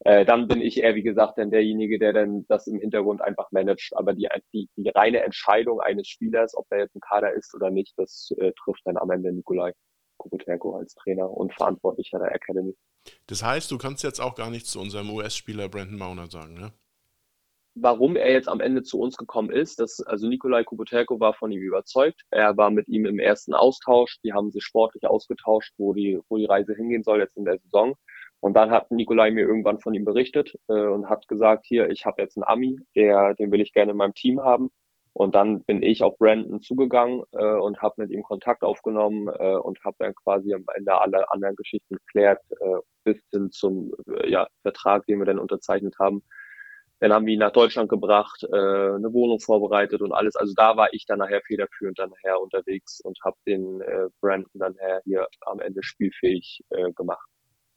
Äh, 0.00 0.24
dann 0.24 0.48
bin 0.48 0.60
ich 0.60 0.78
eher, 0.78 0.96
wie 0.96 1.04
gesagt, 1.04 1.38
dann 1.38 1.52
derjenige, 1.52 2.00
der 2.00 2.12
dann 2.12 2.46
das 2.48 2.66
im 2.66 2.80
Hintergrund 2.80 3.22
einfach 3.22 3.52
managt. 3.52 3.96
Aber 3.96 4.12
die, 4.12 4.26
die, 4.52 4.68
die 4.74 4.88
reine 4.88 5.22
Entscheidung 5.22 5.80
eines 5.80 6.08
Spielers, 6.08 6.56
ob 6.56 6.66
er 6.70 6.80
jetzt 6.80 6.96
ein 6.96 7.00
Kader 7.00 7.32
ist 7.32 7.54
oder 7.54 7.70
nicht, 7.70 7.94
das 7.96 8.32
äh, 8.38 8.50
trifft 8.64 8.82
dann 8.86 8.96
am 8.96 9.10
Ende 9.10 9.32
Nikolai. 9.32 9.72
Kukuterko 10.24 10.76
als 10.76 10.94
Trainer 10.94 11.30
und 11.30 11.54
Verantwortlicher 11.54 12.18
der 12.18 12.34
Academy. 12.34 12.74
Das 13.26 13.42
heißt, 13.42 13.70
du 13.70 13.78
kannst 13.78 14.02
jetzt 14.02 14.20
auch 14.20 14.34
gar 14.34 14.50
nichts 14.50 14.70
zu 14.70 14.80
unserem 14.80 15.10
US-Spieler 15.10 15.68
Brandon 15.68 15.98
Mauner 15.98 16.26
sagen, 16.30 16.54
ne? 16.54 16.72
Warum 17.76 18.14
er 18.14 18.30
jetzt 18.30 18.48
am 18.48 18.60
Ende 18.60 18.84
zu 18.84 19.00
uns 19.00 19.16
gekommen 19.16 19.50
ist, 19.50 19.80
das, 19.80 20.00
also 20.00 20.28
Nikolai 20.28 20.62
Kubuterko 20.62 21.18
war 21.18 21.34
von 21.34 21.50
ihm 21.50 21.60
überzeugt. 21.60 22.22
Er 22.30 22.56
war 22.56 22.70
mit 22.70 22.86
ihm 22.86 23.04
im 23.04 23.18
ersten 23.18 23.52
Austausch. 23.52 24.20
Die 24.22 24.32
haben 24.32 24.52
sich 24.52 24.62
sportlich 24.62 25.04
ausgetauscht, 25.08 25.74
wo 25.76 25.92
die, 25.92 26.20
wo 26.28 26.36
die 26.36 26.44
Reise 26.44 26.74
hingehen 26.74 27.02
soll 27.02 27.18
jetzt 27.18 27.36
in 27.36 27.44
der 27.44 27.58
Saison. 27.58 27.96
Und 28.38 28.54
dann 28.54 28.70
hat 28.70 28.92
Nikolai 28.92 29.32
mir 29.32 29.40
irgendwann 29.40 29.80
von 29.80 29.92
ihm 29.92 30.04
berichtet 30.04 30.54
äh, 30.68 30.72
und 30.72 31.08
hat 31.08 31.26
gesagt, 31.26 31.66
hier, 31.66 31.90
ich 31.90 32.06
habe 32.06 32.22
jetzt 32.22 32.36
einen 32.36 32.44
Ami, 32.44 32.78
der, 32.94 33.34
den 33.34 33.50
will 33.50 33.60
ich 33.60 33.72
gerne 33.72 33.90
in 33.90 33.96
meinem 33.96 34.14
Team 34.14 34.40
haben. 34.40 34.70
Und 35.14 35.36
dann 35.36 35.62
bin 35.62 35.82
ich 35.82 36.02
auf 36.02 36.18
Brandon 36.18 36.60
zugegangen 36.60 37.22
äh, 37.32 37.54
und 37.54 37.80
habe 37.80 38.02
mit 38.02 38.10
ihm 38.10 38.24
Kontakt 38.24 38.64
aufgenommen 38.64 39.28
äh, 39.28 39.54
und 39.54 39.78
habe 39.84 39.96
dann 40.00 40.14
quasi 40.14 40.52
am 40.52 40.64
Ende 40.74 41.00
alle 41.00 41.30
anderen 41.30 41.54
Geschichten 41.54 41.94
geklärt, 41.94 42.42
äh, 42.50 42.80
bis 43.04 43.22
hin 43.30 43.52
zum 43.52 43.92
äh, 44.08 44.28
ja, 44.28 44.48
Vertrag, 44.62 45.06
den 45.06 45.20
wir 45.20 45.26
dann 45.26 45.38
unterzeichnet 45.38 45.94
haben. 46.00 46.24
Dann 46.98 47.12
haben 47.12 47.26
wir 47.26 47.34
ihn 47.34 47.40
nach 47.40 47.52
Deutschland 47.52 47.88
gebracht, 47.88 48.42
äh, 48.42 48.56
eine 48.56 49.12
Wohnung 49.12 49.38
vorbereitet 49.38 50.02
und 50.02 50.12
alles. 50.12 50.34
Also 50.34 50.52
da 50.56 50.76
war 50.76 50.92
ich 50.92 51.06
dann 51.06 51.20
nachher 51.20 51.42
federführend 51.46 51.96
dann 51.98 52.10
nachher 52.10 52.40
unterwegs 52.40 53.00
und 53.00 53.16
habe 53.24 53.36
den 53.46 53.80
äh, 53.82 54.08
Brandon 54.20 54.50
dann 54.54 54.72
nachher 54.72 55.00
hier 55.04 55.28
am 55.42 55.60
Ende 55.60 55.84
spielfähig 55.84 56.64
äh, 56.70 56.92
gemacht 56.92 57.28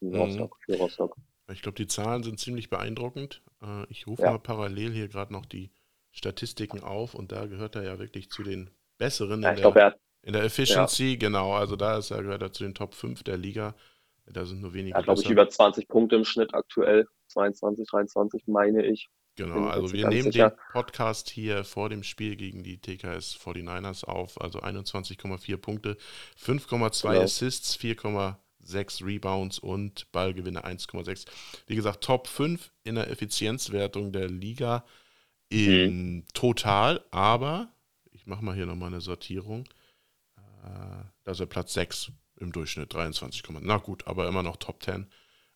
in 0.01 0.09
mhm. 0.09 0.15
Rostock, 0.15 0.57
für 0.65 0.77
Rostock. 0.77 1.15
Ich 1.51 1.61
glaube, 1.61 1.75
die 1.75 1.87
Zahlen 1.87 2.23
sind 2.23 2.39
ziemlich 2.39 2.71
beeindruckend. 2.71 3.43
Äh, 3.61 3.85
ich 3.89 4.07
rufe 4.07 4.23
ja. 4.23 4.31
mal 4.31 4.39
parallel 4.39 4.91
hier 4.91 5.07
gerade 5.07 5.33
noch 5.33 5.45
die 5.45 5.69
Statistiken 6.17 6.81
auf 6.81 7.13
und 7.13 7.31
da 7.31 7.45
gehört 7.45 7.75
er 7.75 7.83
ja 7.83 7.99
wirklich 7.99 8.31
zu 8.31 8.41
den 8.41 8.71
besseren 8.97 9.43
ja, 9.43 9.49
in, 9.49 9.55
der, 9.61 9.71
glaub, 9.71 9.95
in, 10.23 10.33
der, 10.33 10.43
Efficiency, 10.43 11.11
ja. 11.11 11.17
genau. 11.17 11.53
Also 11.53 11.75
da 11.75 11.97
ist 11.97 12.09
er, 12.09 12.23
gehört 12.23 12.41
er 12.41 12.51
zu 12.51 12.63
den 12.63 12.73
Top 12.73 12.95
5 12.95 13.21
der 13.23 13.37
Liga. 13.37 13.75
Da 14.25 14.43
sind 14.45 14.61
nur 14.61 14.73
wenige. 14.73 14.95
Er 14.95 14.97
hat, 14.97 15.05
glaube 15.05 15.21
ich, 15.21 15.29
über 15.29 15.47
20 15.47 15.87
Punkte 15.87 16.15
im 16.15 16.25
Schnitt 16.25 16.53
aktuell. 16.55 17.07
22, 17.27 17.87
23 17.87 18.43
meine 18.47 18.85
ich. 18.85 19.09
Genau, 19.35 19.67
also 19.67 19.93
wir 19.93 20.07
nehmen 20.07 20.31
sicher. 20.31 20.49
den 20.49 20.57
Podcast 20.73 21.29
hier 21.29 21.63
vor 21.63 21.89
dem 21.89 22.01
Spiel 22.01 22.35
gegen 22.35 22.63
die 22.63 22.79
TKS 22.79 23.37
49ers 23.37 24.03
auf, 24.03 24.41
also 24.41 24.61
21,4 24.61 25.57
Punkte, 25.57 25.97
5,2 26.43 27.09
genau. 27.09 27.21
Assists, 27.21 27.77
4,6 27.77 29.05
Rebounds 29.05 29.59
und 29.59 30.11
Ballgewinne 30.11 30.65
1,6. 30.65 31.27
Wie 31.67 31.75
gesagt, 31.75 32.03
Top 32.03 32.25
5 32.25 32.71
in 32.83 32.95
der 32.95 33.11
Effizienzwertung 33.11 34.11
der 34.11 34.27
Liga 34.27 34.83
in 35.49 36.15
mhm. 36.15 36.25
total, 36.33 37.03
aber 37.11 37.69
ich 38.11 38.27
mache 38.27 38.43
mal 38.43 38.55
hier 38.55 38.65
nochmal 38.65 38.89
eine 38.89 39.01
Sortierung. 39.01 39.65
Äh, 40.37 41.03
da 41.23 41.31
ist 41.31 41.39
er 41.39 41.45
Platz 41.45 41.73
6 41.73 42.11
im 42.39 42.51
Durchschnitt, 42.51 42.93
23, 42.93 43.43
na 43.61 43.77
gut, 43.77 44.05
aber 44.07 44.27
immer 44.27 44.43
noch 44.43 44.57
Top 44.57 44.83
10. 44.83 45.07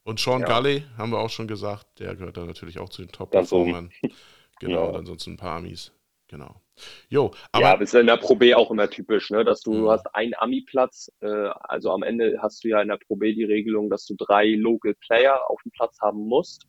Und 0.03 0.19
Sean 0.19 0.41
ja. 0.41 0.47
Gully, 0.47 0.83
haben 0.97 1.11
wir 1.11 1.19
auch 1.19 1.29
schon 1.29 1.47
gesagt, 1.47 1.99
der 1.99 2.15
gehört 2.15 2.37
da 2.37 2.45
natürlich 2.45 2.79
auch 2.79 2.89
zu 2.89 3.01
den 3.01 3.11
Top-Performern. 3.11 3.91
Genau, 4.59 4.83
ja. 4.83 4.89
und 4.89 4.95
ansonsten 4.95 5.31
ein 5.31 5.37
paar 5.37 5.57
Amis. 5.57 5.91
Genau. 6.27 6.61
Jo, 7.09 7.31
aber. 7.51 7.63
Ja, 7.63 7.73
ist 7.81 7.93
ja 7.95 7.99
in 7.99 8.05
der 8.05 8.17
Pro 8.17 8.35
B 8.35 8.53
auch 8.53 8.69
immer 8.69 8.87
typisch, 8.87 9.31
ne? 9.31 9.43
dass 9.43 9.61
du, 9.61 9.73
mhm. 9.73 9.89
hast 9.89 10.15
einen 10.15 10.33
Ami-Platz, 10.37 11.11
äh, 11.21 11.27
also 11.27 11.91
am 11.91 12.03
Ende 12.03 12.37
hast 12.43 12.63
du 12.63 12.69
ja 12.69 12.79
in 12.79 12.89
der 12.89 12.97
Pro 12.97 13.15
B 13.15 13.33
die 13.33 13.43
Regelung, 13.43 13.89
dass 13.89 14.05
du 14.05 14.13
drei 14.15 14.49
Local 14.49 14.93
Player 14.93 15.49
auf 15.49 15.59
dem 15.63 15.71
Platz 15.71 15.99
haben 15.99 16.19
musst. 16.27 16.67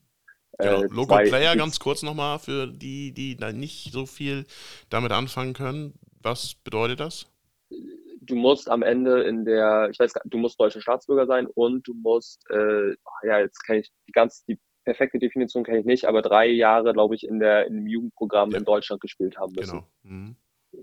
Genau. 0.59 0.83
Äh, 0.83 0.87
Local 0.91 1.25
Player 1.25 1.57
ganz 1.57 1.81
kurz 1.81 2.03
nochmal 2.03 2.39
für 2.39 2.67
die, 2.67 3.13
die 3.13 3.37
da 3.37 3.53
nicht 3.53 3.93
so 3.93 4.07
viel 4.07 4.45
damit 4.91 5.13
anfangen 5.13 5.55
können. 5.55 5.95
Was 6.23 6.55
bedeutet 6.55 7.01
das? 7.01 7.27
Du 8.21 8.37
musst 8.37 8.71
am 8.71 8.83
Ende 8.83 9.23
in 9.25 9.45
der, 9.45 9.89
ich 9.91 9.99
weiß 9.99 10.13
gar 10.13 10.23
du 10.25 10.39
musst 10.39 10.61
deutscher 10.61 10.81
Staatsbürger 10.81 11.27
sein 11.27 11.47
und 11.47 11.87
du 11.89 11.95
musst, 11.95 12.49
äh, 12.51 12.91
ja, 13.25 13.41
jetzt 13.41 13.65
kenne 13.65 13.81
ich 13.81 13.93
die 14.07 14.13
ganz, 14.13 14.45
die 14.45 14.59
perfekte 14.85 15.19
Definition 15.19 15.65
kenne 15.65 15.81
ich 15.81 15.87
nicht, 15.87 16.05
aber 16.05 16.23
drei 16.23 16.47
Jahre, 16.47 16.93
glaube 16.93 17.15
ich, 17.15 17.27
in 17.27 17.41
der, 17.41 17.67
im 17.67 17.87
Jugendprogramm 17.87 18.51
ja. 18.51 18.59
in 18.59 18.65
Deutschland 18.65 19.01
gespielt 19.01 19.39
haben 19.39 19.53
müssen. 19.53 19.85
Genau. 20.03 20.17
Mhm. 20.17 20.37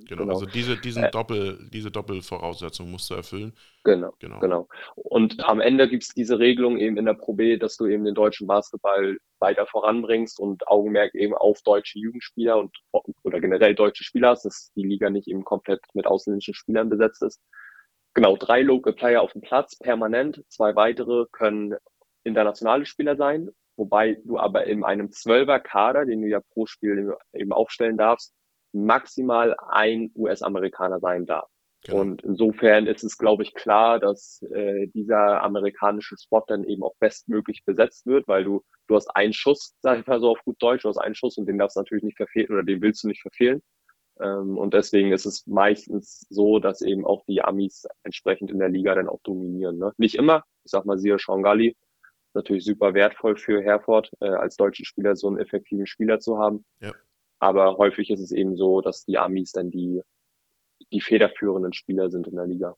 Genau, 0.10 0.24
genau, 0.24 0.34
also 0.34 0.48
diese, 0.48 0.76
diesen 0.76 1.04
äh, 1.04 1.12
Doppel, 1.12 1.70
diese 1.72 1.92
Doppelvoraussetzung 1.92 2.90
musst 2.90 3.12
du 3.12 3.14
erfüllen. 3.14 3.54
Genau, 3.84 4.12
genau. 4.18 4.40
genau. 4.40 4.68
Und 4.96 5.40
am 5.48 5.62
Ende 5.62 5.88
gibt 5.88 6.02
es 6.02 6.10
diese 6.10 6.40
Regelung 6.40 6.80
eben 6.80 6.98
in 6.98 7.06
der 7.06 7.14
Pro 7.14 7.34
B, 7.34 7.58
dass 7.58 7.78
du 7.78 7.86
eben 7.86 8.06
den 8.06 8.16
deutschen 8.16 8.48
Basketball 8.48 9.20
weiter 9.38 9.68
voranbringst 9.68 10.40
und 10.40 10.68
Augenmerk 10.68 11.14
eben 11.14 11.36
auf 11.36 11.62
deutsche 11.62 12.00
Jugendspieler 12.00 12.58
und 12.58 12.76
oder 13.22 13.40
generell 13.40 13.76
deutsche 13.76 14.04
Spieler 14.04 14.30
hast, 14.30 14.46
dass 14.46 14.72
die 14.76 14.82
Liga 14.82 15.12
nicht 15.12 15.28
eben 15.28 15.44
komplett 15.44 15.82
mit 15.94 16.08
ausländischen 16.08 16.56
Spielern 16.56 16.90
besetzt 16.90 17.22
ist. 17.22 17.40
Genau, 18.16 18.36
drei 18.36 18.64
Local 18.64 18.94
Player 18.94 19.22
auf 19.22 19.34
dem 19.34 19.42
Platz, 19.42 19.78
permanent. 19.78 20.44
Zwei 20.50 20.76
weitere 20.76 21.26
können 21.32 21.76
internationale 22.24 22.88
Spieler 22.88 23.16
sein, 23.16 23.50
wobei 23.78 24.18
du 24.26 24.40
aber 24.40 24.66
in 24.66 24.84
einem 24.84 25.12
Zwölfer-Kader, 25.12 26.08
den 26.08 26.24
du 26.24 26.28
ja 26.28 26.40
pro 26.40 26.66
Spiel 26.66 27.16
eben 27.34 27.54
aufstellen 27.54 27.96
darfst, 27.96 28.34
maximal 28.72 29.56
ein 29.70 30.12
US-Amerikaner 30.16 31.00
sein 31.00 31.26
darf. 31.26 31.50
Genau. 31.84 32.02
Und 32.02 32.24
insofern 32.24 32.88
ist 32.88 33.04
es, 33.04 33.18
glaube 33.18 33.44
ich, 33.44 33.54
klar, 33.54 34.00
dass 34.00 34.42
äh, 34.54 34.88
dieser 34.88 35.42
amerikanische 35.42 36.18
Spot 36.18 36.44
dann 36.46 36.66
eben 36.66 36.84
auch 36.84 36.96
bestmöglich 37.00 37.64
besetzt 37.66 38.06
wird, 38.06 38.28
weil 38.28 38.44
du, 38.44 38.64
du 38.88 38.96
hast 38.96 39.08
einen 39.16 39.32
Schuss, 39.32 39.76
sag 39.82 40.00
ich 40.00 40.08
mal 40.08 40.20
so 40.20 40.32
auf 40.32 40.44
gut 40.44 40.58
Deutsch, 40.62 40.84
du 40.84 40.90
hast 40.90 40.98
einen 40.98 41.16
Schuss 41.16 41.38
und 41.38 41.46
den 41.46 41.58
darfst 41.58 41.78
du 41.78 41.80
natürlich 41.80 42.04
nicht 42.04 42.18
verfehlen 42.18 42.52
oder 42.52 42.64
den 42.64 42.82
willst 42.82 43.04
du 43.04 43.08
nicht 43.08 43.22
verfehlen. 43.22 43.62
Ähm, 44.20 44.58
und 44.58 44.74
deswegen 44.74 45.14
ist 45.14 45.26
es 45.26 45.48
meistens 45.48 46.26
so, 46.30 46.60
dass 46.60 46.82
eben 46.82 47.06
auch 47.06 47.24
die 47.26 47.42
Amis 47.42 47.88
entsprechend 48.04 48.52
in 48.52 48.60
der 48.60 48.70
Liga 48.70 48.94
dann 48.96 49.08
auch 49.08 49.22
dominieren. 49.24 49.78
Ne? 49.78 49.94
Nicht 49.98 50.16
immer, 50.16 50.44
ich 50.66 50.72
sag 50.72 50.86
mal, 50.86 51.00
siehe 51.00 51.18
Sean 51.18 51.44
Gully, 51.44 51.78
natürlich 52.34 52.66
super 52.66 52.94
wertvoll 52.94 53.38
für 53.38 53.62
Herford, 53.62 54.12
äh, 54.20 54.28
als 54.28 54.58
deutschen 54.58 54.86
Spieler 54.86 55.16
so 55.16 55.28
einen 55.28 55.40
effektiven 55.40 55.88
Spieler 55.88 56.20
zu 56.20 56.38
haben. 56.38 56.66
Ja. 56.82 56.94
Aber 57.40 57.78
häufig 57.78 58.10
ist 58.10 58.20
es 58.20 58.32
eben 58.32 58.56
so, 58.56 58.82
dass 58.82 59.06
die 59.06 59.18
Amis 59.18 59.54
dann 59.54 59.72
die, 59.72 60.02
die 60.92 61.02
federführenden 61.02 61.74
Spieler 61.74 62.10
sind 62.10 62.28
in 62.28 62.36
der 62.36 62.48
Liga. 62.48 62.76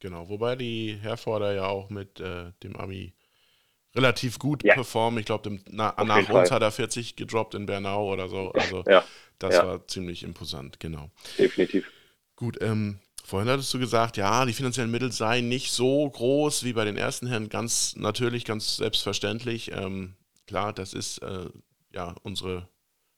Genau, 0.00 0.28
wobei 0.28 0.56
die 0.56 0.96
Herforder 1.00 1.54
ja 1.54 1.66
auch 1.66 1.90
mit 1.90 2.20
äh, 2.20 2.52
dem 2.62 2.76
Ami 2.76 3.14
relativ 3.94 4.38
gut 4.38 4.64
ja. 4.64 4.74
performen. 4.74 5.20
Ich 5.20 5.26
glaube, 5.26 5.58
na, 5.70 5.94
nach 6.04 6.16
uns 6.16 6.48
Fall. 6.48 6.50
hat 6.50 6.62
er 6.62 6.70
40 6.70 7.16
gedroppt 7.16 7.54
in 7.54 7.66
Bernau 7.66 8.12
oder 8.12 8.28
so. 8.28 8.50
Also 8.52 8.84
ja. 8.86 9.04
das 9.38 9.54
ja. 9.54 9.66
war 9.66 9.86
ziemlich 9.86 10.22
imposant, 10.22 10.80
genau. 10.80 11.10
Definitiv. 11.38 11.90
Gut, 12.36 12.58
ähm, 12.60 12.98
vorhin 13.24 13.48
hattest 13.48 13.72
du 13.72 13.78
gesagt, 13.78 14.16
ja, 14.16 14.44
die 14.44 14.52
finanziellen 14.52 14.90
Mittel 14.90 15.12
seien 15.12 15.48
nicht 15.48 15.70
so 15.70 16.08
groß 16.10 16.64
wie 16.64 16.72
bei 16.72 16.84
den 16.84 16.96
ersten 16.96 17.26
Herren. 17.26 17.48
Ganz 17.48 17.94
natürlich, 17.96 18.44
ganz 18.44 18.76
selbstverständlich. 18.76 19.70
Ähm, 19.72 20.14
klar, 20.46 20.72
das 20.72 20.92
ist 20.92 21.18
äh, 21.18 21.46
ja 21.92 22.14
unsere 22.22 22.68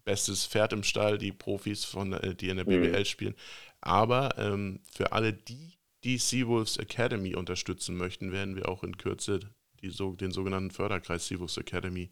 bestes 0.06 0.46
Pferd 0.46 0.72
im 0.72 0.84
Stall, 0.84 1.18
die 1.18 1.32
Profis, 1.32 1.84
von, 1.84 2.14
äh, 2.14 2.34
die 2.34 2.48
in 2.48 2.56
der 2.56 2.64
BWL 2.64 3.00
mhm. 3.00 3.04
spielen. 3.04 3.34
Aber 3.82 4.38
ähm, 4.38 4.80
für 4.90 5.12
alle 5.12 5.34
die, 5.34 5.76
die 6.04 6.16
Seawolves 6.16 6.78
Academy 6.78 7.34
unterstützen 7.34 7.96
möchten, 7.96 8.32
werden 8.32 8.56
wir 8.56 8.68
auch 8.70 8.82
in 8.82 8.96
Kürze 8.96 9.40
die, 9.82 9.90
so, 9.90 10.14
den 10.14 10.30
sogenannten 10.30 10.70
Förderkreis 10.70 11.26
Seawolves 11.26 11.58
Academy 11.58 12.08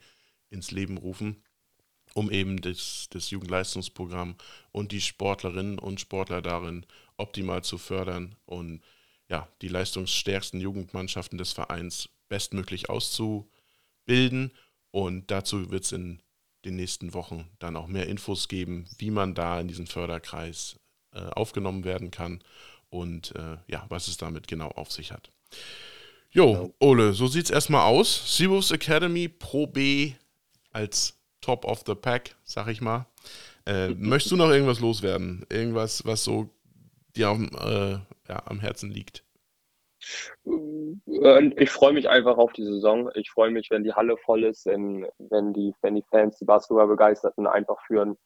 ins 0.50 0.72
Leben 0.72 0.98
rufen, 0.98 1.42
um 2.14 2.30
eben 2.30 2.61
das, 2.61 3.07
das 3.11 3.30
Jugendleistungsprogramm 3.30 4.37
und 4.72 4.92
die 4.92 5.00
Sportlerinnen 5.00 5.78
und 5.78 6.00
Sportler 6.00 6.42
darin 6.42 6.85
optimal 7.16 7.62
zu 7.62 7.78
fördern 7.78 8.35
und 8.44 8.83
ja, 9.28 9.48
die 9.62 9.68
leistungsstärksten 9.68 10.61
Jugendmannschaften 10.61 11.38
des 11.38 11.52
Vereins 11.52 12.09
bestmöglich 12.28 12.90
auszubilden. 12.90 14.52
Und 14.90 15.30
dazu 15.30 15.70
wird 15.70 15.85
es 15.85 15.92
in 15.92 16.20
den 16.64 16.77
nächsten 16.77 17.14
Wochen 17.14 17.48
dann 17.59 17.77
auch 17.77 17.87
mehr 17.87 18.07
Infos 18.07 18.48
geben, 18.48 18.87
wie 18.98 19.11
man 19.11 19.35
da 19.35 19.61
in 19.61 19.68
diesen 19.68 19.87
Förderkreis 19.87 20.77
äh, 21.12 21.20
aufgenommen 21.20 21.85
werden 21.85 22.11
kann 22.11 22.40
und 22.90 23.35
äh, 23.37 23.57
ja, 23.66 23.85
was 23.88 24.09
es 24.09 24.16
damit 24.16 24.48
genau 24.48 24.68
auf 24.68 24.92
sich 24.92 25.12
hat. 25.12 25.31
Jo, 26.31 26.53
genau. 26.53 26.74
Ole, 26.81 27.12
so 27.12 27.27
sieht 27.27 27.44
es 27.44 27.50
erstmal 27.50 27.87
aus. 27.87 28.37
Seawolves 28.37 28.70
Academy 28.70 29.29
Pro 29.29 29.66
B 29.66 30.12
als 30.72 31.14
Top 31.40 31.64
of 31.64 31.83
the 31.87 31.94
Pack, 31.94 32.37
sag 32.44 32.68
ich 32.68 32.81
mal. 32.81 33.07
Äh, 33.66 33.88
möchtest 33.96 34.33
du 34.33 34.37
noch 34.37 34.50
irgendwas 34.50 34.81
loswerden? 34.81 35.44
Irgendwas, 35.50 36.05
was 36.05 36.24
so 36.24 36.50
dir 37.16 37.29
am, 37.29 37.50
äh, 37.55 37.92
ja, 38.29 38.42
am 38.46 38.61
Herzen 38.61 38.90
liegt? 38.90 39.24
Äh, 40.47 41.53
ich 41.57 41.71
freue 41.71 41.93
mich 41.93 42.09
einfach 42.09 42.37
auf 42.37 42.53
die 42.53 42.64
Saison. 42.64 43.11
Ich 43.14 43.31
freue 43.31 43.51
mich, 43.51 43.71
wenn 43.71 43.85
die 43.85 43.93
Halle 43.93 44.17
voll 44.17 44.45
ist, 44.45 44.67
wenn, 44.67 45.07
wenn, 45.19 45.53
die, 45.53 45.75
wenn 45.83 45.95
die 45.95 46.05
Fans, 46.11 46.38
die 46.38 46.45
Basketball-Begeisterten 46.45 47.47
einfach 47.47 47.81
für 47.87 48.03
ein 48.03 48.17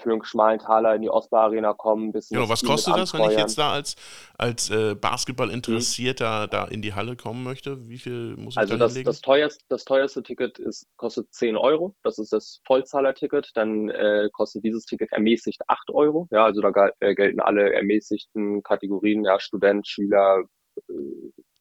für 0.00 0.12
einen 0.12 0.24
schmalen 0.24 0.58
Taler 0.58 0.94
in 0.94 1.02
die 1.02 1.10
Ostbar 1.10 1.44
Arena 1.44 1.72
kommen. 1.72 2.12
Bisschen 2.12 2.36
genau, 2.36 2.48
was 2.48 2.64
kostet 2.64 2.96
das, 2.96 3.14
wenn 3.14 3.30
ich 3.30 3.38
jetzt 3.38 3.58
da 3.58 3.72
als, 3.72 3.96
als 4.36 4.70
äh, 4.70 4.94
Basketball-Interessierter 4.94 6.46
mhm. 6.46 6.50
da 6.50 6.64
in 6.64 6.82
die 6.82 6.94
Halle 6.94 7.16
kommen 7.16 7.44
möchte? 7.44 7.88
Wie 7.88 7.98
viel 7.98 8.36
muss 8.36 8.54
ich 8.54 8.58
Also 8.58 8.76
das, 8.76 8.94
das, 9.02 9.20
teuerste, 9.20 9.64
das 9.68 9.84
teuerste 9.84 10.22
Ticket 10.22 10.58
ist, 10.58 10.86
kostet 10.96 11.32
10 11.32 11.56
Euro. 11.56 11.94
Das 12.02 12.18
ist 12.18 12.32
das 12.32 12.60
Vollzahler-Ticket. 12.66 13.52
Dann 13.54 13.88
äh, 13.88 14.28
kostet 14.32 14.64
dieses 14.64 14.84
Ticket 14.84 15.12
ermäßigt 15.12 15.62
8 15.68 15.90
Euro. 15.90 16.28
Ja, 16.30 16.44
also 16.44 16.60
da 16.60 16.90
äh, 17.00 17.14
gelten 17.14 17.40
alle 17.40 17.72
ermäßigten 17.72 18.62
Kategorien, 18.62 19.24
ja, 19.24 19.38
Student, 19.38 19.86
Schüler, 19.86 20.42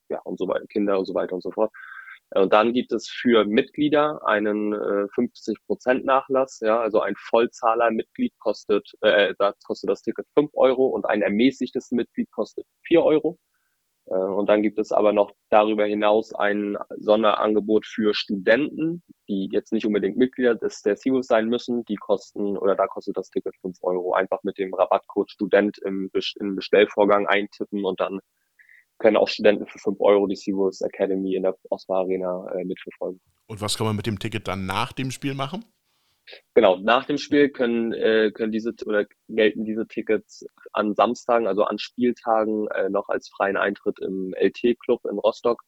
ja, 0.10 0.19
und 0.23 0.38
so 0.39 0.47
weiter, 0.47 0.65
Kinder 0.67 0.99
und 0.99 1.06
so 1.06 1.13
weiter 1.13 1.36
und 1.36 1.43
so 1.43 1.52
fort. 1.52 1.71
Und 2.36 2.52
dann 2.52 2.73
gibt 2.73 2.91
es 2.91 3.08
für 3.10 3.45
Mitglieder 3.45 4.26
einen 4.26 4.73
äh, 4.73 5.08
50% 5.15 6.04
Nachlass. 6.04 6.60
Ja, 6.62 6.80
also 6.80 6.99
ein 7.02 7.15
Vollzahler-Mitglied 7.15 8.34
kostet, 8.39 8.89
äh, 9.02 9.36
da 9.38 9.54
kostet 9.65 9.89
das 9.89 10.02
Ticket 10.02 10.26
5 10.34 10.49
Euro 10.56 10.88
und 10.88 11.06
ein 11.06 11.21
ermäßigtes 11.21 11.91
Mitglied 11.91 12.32
kostet 12.32 12.65
4 12.88 13.04
Euro. 13.04 13.38
Äh, 14.08 14.15
und 14.15 14.49
dann 14.49 14.63
gibt 14.63 14.80
es 14.80 14.91
aber 14.91 15.13
noch 15.13 15.32
darüber 15.49 15.86
hinaus 15.86 16.34
ein 16.34 16.78
Sonderangebot 16.97 17.86
für 17.86 18.13
Studenten, 18.15 19.04
die 19.28 19.49
jetzt 19.52 19.71
nicht 19.71 19.86
unbedingt 19.86 20.17
Mitglieder 20.17 20.56
des 20.56 20.82
der 20.82 20.97
sein 20.97 21.47
müssen. 21.49 21.86
Die 21.86 21.95
kosten 21.97 22.58
oder 22.58 22.76
da 22.76 22.88
kostet 22.88 23.17
das 23.17 23.30
Ticket 23.30 23.56
5 23.62 23.78
Euro. 23.84 24.13
Einfach 24.13 24.41
mit 24.43 24.58
dem 24.58 24.73
Rabattcode 24.73 25.30
Student 25.30 25.78
im, 25.80 26.10
im 26.39 26.56
Bestellvorgang 26.56 27.28
eintippen 27.28 27.86
und 27.86 27.99
dann 27.99 28.19
können 29.03 29.17
auch 29.17 29.27
Studenten 29.27 29.67
für 29.67 29.79
5 29.79 29.99
Euro 29.99 30.27
die 30.27 30.35
SeaWorlds 30.37 30.81
Academy 30.81 31.35
in 31.35 31.43
der 31.43 31.55
Oscar 31.69 31.97
Arena 31.97 32.47
äh, 32.55 32.63
mitverfolgen. 32.63 33.19
Und 33.47 33.59
was 33.59 33.77
kann 33.77 33.85
man 33.85 33.97
mit 33.97 34.07
dem 34.07 34.17
Ticket 34.17 34.47
dann 34.47 34.65
nach 34.65 34.93
dem 34.93 35.11
Spiel 35.11 35.33
machen? 35.33 35.65
Genau, 36.53 36.77
nach 36.77 37.03
dem 37.03 37.17
Spiel 37.17 37.49
können, 37.49 37.91
äh, 37.91 38.31
können 38.33 38.53
diese 38.53 38.71
oder 38.85 39.05
gelten 39.27 39.65
diese 39.65 39.85
Tickets 39.85 40.45
an 40.71 40.95
Samstagen, 40.95 41.47
also 41.47 41.63
an 41.65 41.79
Spieltagen, 41.79 42.69
äh, 42.69 42.89
noch 42.89 43.09
als 43.09 43.27
freien 43.27 43.57
Eintritt 43.57 43.99
im 43.99 44.33
LT-Club 44.39 45.01
in 45.11 45.19
Rostock. 45.19 45.61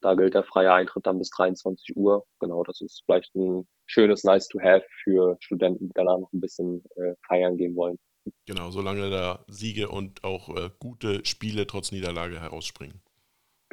Da 0.00 0.14
gilt 0.14 0.34
der 0.34 0.42
freie 0.42 0.72
Eintritt 0.72 1.06
dann 1.06 1.18
bis 1.18 1.30
23 1.30 1.96
Uhr. 1.96 2.26
Genau, 2.40 2.64
das 2.64 2.80
ist 2.80 3.04
vielleicht 3.06 3.32
ein 3.36 3.68
schönes 3.86 4.24
Nice 4.24 4.48
to 4.48 4.58
have 4.60 4.84
für 5.04 5.36
Studenten, 5.38 5.86
die 5.86 5.94
danach 5.94 6.18
noch 6.18 6.32
ein 6.32 6.40
bisschen 6.40 6.82
äh, 6.96 7.14
feiern 7.28 7.56
gehen 7.56 7.76
wollen. 7.76 8.00
Genau, 8.46 8.70
solange 8.70 9.10
da 9.10 9.44
Siege 9.48 9.88
und 9.88 10.24
auch 10.24 10.48
äh, 10.56 10.70
gute 10.78 11.24
Spiele 11.24 11.66
trotz 11.66 11.92
Niederlage 11.92 12.40
herausspringen. 12.40 13.00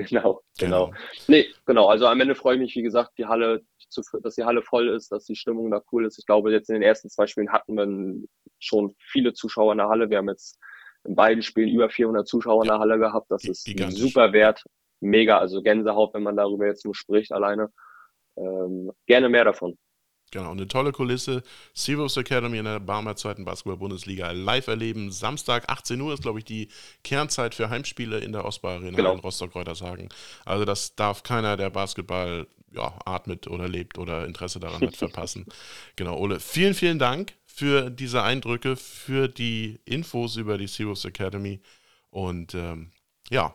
Genau, 0.07 0.41
genau, 0.57 0.87
genau. 0.87 0.93
Nee, 1.27 1.47
genau. 1.65 1.87
Also 1.87 2.07
am 2.07 2.21
Ende 2.21 2.33
freue 2.33 2.55
ich 2.55 2.61
mich, 2.61 2.75
wie 2.75 2.81
gesagt, 2.81 3.17
die 3.17 3.25
Halle, 3.25 3.63
dass 4.23 4.35
die 4.35 4.45
Halle 4.45 4.61
voll 4.61 4.87
ist, 4.89 5.11
dass 5.11 5.25
die 5.25 5.35
Stimmung 5.35 5.69
da 5.71 5.81
cool 5.91 6.05
ist. 6.05 6.17
Ich 6.17 6.25
glaube, 6.25 6.51
jetzt 6.51 6.69
in 6.69 6.75
den 6.75 6.83
ersten 6.83 7.09
zwei 7.09 7.27
Spielen 7.27 7.51
hatten 7.51 7.75
wir 7.75 8.27
schon 8.59 8.95
viele 8.97 9.33
Zuschauer 9.33 9.73
in 9.73 9.79
der 9.79 9.89
Halle. 9.89 10.09
Wir 10.09 10.19
haben 10.19 10.29
jetzt 10.29 10.57
in 11.03 11.15
beiden 11.15 11.43
Spielen 11.43 11.69
über 11.69 11.89
400 11.89 12.27
Zuschauer 12.27 12.63
in 12.63 12.69
der 12.69 12.79
Halle 12.79 12.97
gehabt. 12.97 13.29
Das 13.29 13.43
ist 13.43 13.67
super 13.91 14.31
wert. 14.31 14.63
Mega, 15.01 15.37
also 15.37 15.61
Gänsehaut, 15.61 16.13
wenn 16.13 16.23
man 16.23 16.37
darüber 16.37 16.65
jetzt 16.65 16.85
nur 16.85 16.95
spricht 16.95 17.31
alleine. 17.31 17.69
Ähm, 18.37 18.91
gerne 19.05 19.29
mehr 19.29 19.43
davon. 19.43 19.77
Genau, 20.31 20.51
eine 20.51 20.67
tolle 20.67 20.91
Kulisse. 20.91 21.43
Seawolves 21.73 22.17
Academy 22.17 22.57
in 22.57 22.65
der 22.65 22.79
Barmer 22.79 23.15
zweiten 23.15 23.45
Basketball-Bundesliga 23.45 24.31
live 24.31 24.67
erleben. 24.67 25.11
Samstag 25.11 25.69
18 25.69 25.99
Uhr 25.99 26.13
ist, 26.13 26.21
glaube 26.21 26.39
ich, 26.39 26.45
die 26.45 26.69
Kernzeit 27.03 27.55
für 27.55 27.69
Heimspiele 27.69 28.19
in 28.19 28.31
der 28.31 28.45
Ostbar 28.45 28.75
Arena 28.75 28.95
genau. 28.95 29.13
in 29.13 29.19
Rostock-Reutersagen. 29.19 30.09
Also 30.45 30.65
das 30.65 30.95
darf 30.95 31.23
keiner, 31.23 31.57
der 31.57 31.69
Basketball 31.69 32.47
ja, 32.71 32.93
atmet 33.05 33.47
oder 33.47 33.67
lebt 33.67 33.97
oder 33.97 34.25
Interesse 34.25 34.59
daran 34.59 34.81
hat, 34.81 34.95
verpassen. 34.97 35.45
genau, 35.95 36.17
Ole, 36.17 36.39
vielen, 36.39 36.73
vielen 36.73 36.99
Dank 36.99 37.33
für 37.45 37.89
diese 37.89 38.23
Eindrücke, 38.23 38.75
für 38.75 39.27
die 39.27 39.79
Infos 39.85 40.35
über 40.35 40.57
die 40.57 40.67
Seawolves 40.67 41.05
Academy. 41.05 41.59
Und 42.09 42.53
ähm, 42.53 42.91
ja, 43.29 43.53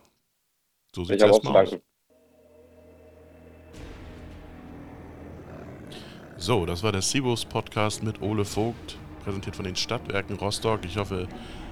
so 0.95 1.05
sieht 1.05 1.17
es 1.17 1.23
erstmal 1.23 1.65
aus. 1.65 1.77
So, 6.45 6.67
das 6.67 6.83
war 6.83 6.93
der 6.93 7.01
Sibus 7.01 7.43
Podcast 7.47 8.03
mit 8.03 8.21
Ole 8.21 8.45
Vogt, 8.45 8.99
präsentiert 9.25 9.57
von 9.57 9.65
den 9.65 9.77
Stadtwerken 9.77 10.37
Rostock. 10.37 10.81
Ich 10.85 10.99
hoffe, 10.99 11.27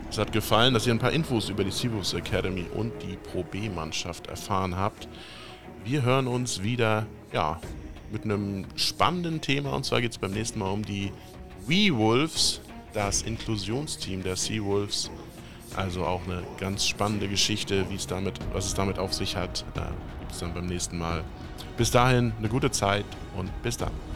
es 0.09 0.17
hat 0.17 0.33
gefallen, 0.33 0.73
dass 0.73 0.87
ihr 0.87 0.95
ein 0.95 0.99
paar 0.99 1.13
Infos 1.13 1.51
über 1.51 1.63
die 1.63 1.71
Sibus 1.71 2.15
Academy 2.15 2.65
und 2.75 2.91
die 3.03 3.19
Pro 3.19 3.43
B-Mannschaft 3.43 4.29
erfahren 4.29 4.75
habt. 4.75 5.09
Wir 5.85 6.01
hören 6.01 6.27
uns 6.27 6.63
wieder, 6.63 7.05
ja, 7.35 7.61
mit 8.11 8.25
einem 8.25 8.65
spannenden 8.75 9.43
Thema 9.43 9.75
und 9.75 9.85
zwar 9.85 10.01
geht 10.01 10.13
es 10.13 10.17
beim 10.17 10.31
nächsten 10.31 10.61
Mal 10.61 10.71
um 10.71 10.83
die 10.83 11.13
We-Wolves, 11.67 12.63
das 12.95 13.21
Inklusionsteam 13.21 14.23
der 14.23 14.37
Sea-Wolves. 14.37 15.11
Also 15.77 16.07
auch 16.07 16.25
eine 16.25 16.45
ganz 16.59 16.87
spannende 16.87 17.29
Geschichte, 17.29 17.85
wie 17.91 17.97
es 17.97 18.07
damit, 18.07 18.39
was 18.55 18.65
es 18.65 18.75
damit 18.75 18.99
auf 18.99 19.13
sich 19.13 19.37
hat, 19.37 19.67
äh, 19.75 19.81
gibt 20.21 20.33
es 20.33 20.39
dann 20.39 20.55
beim 20.55 20.65
nächsten 20.65 20.97
Mal. 20.97 21.25
Bis 21.77 21.91
dahin 21.91 22.33
eine 22.39 22.49
gute 22.49 22.71
Zeit 22.71 23.05
und 23.37 23.51
bis 23.63 23.77
dann. 23.77 24.12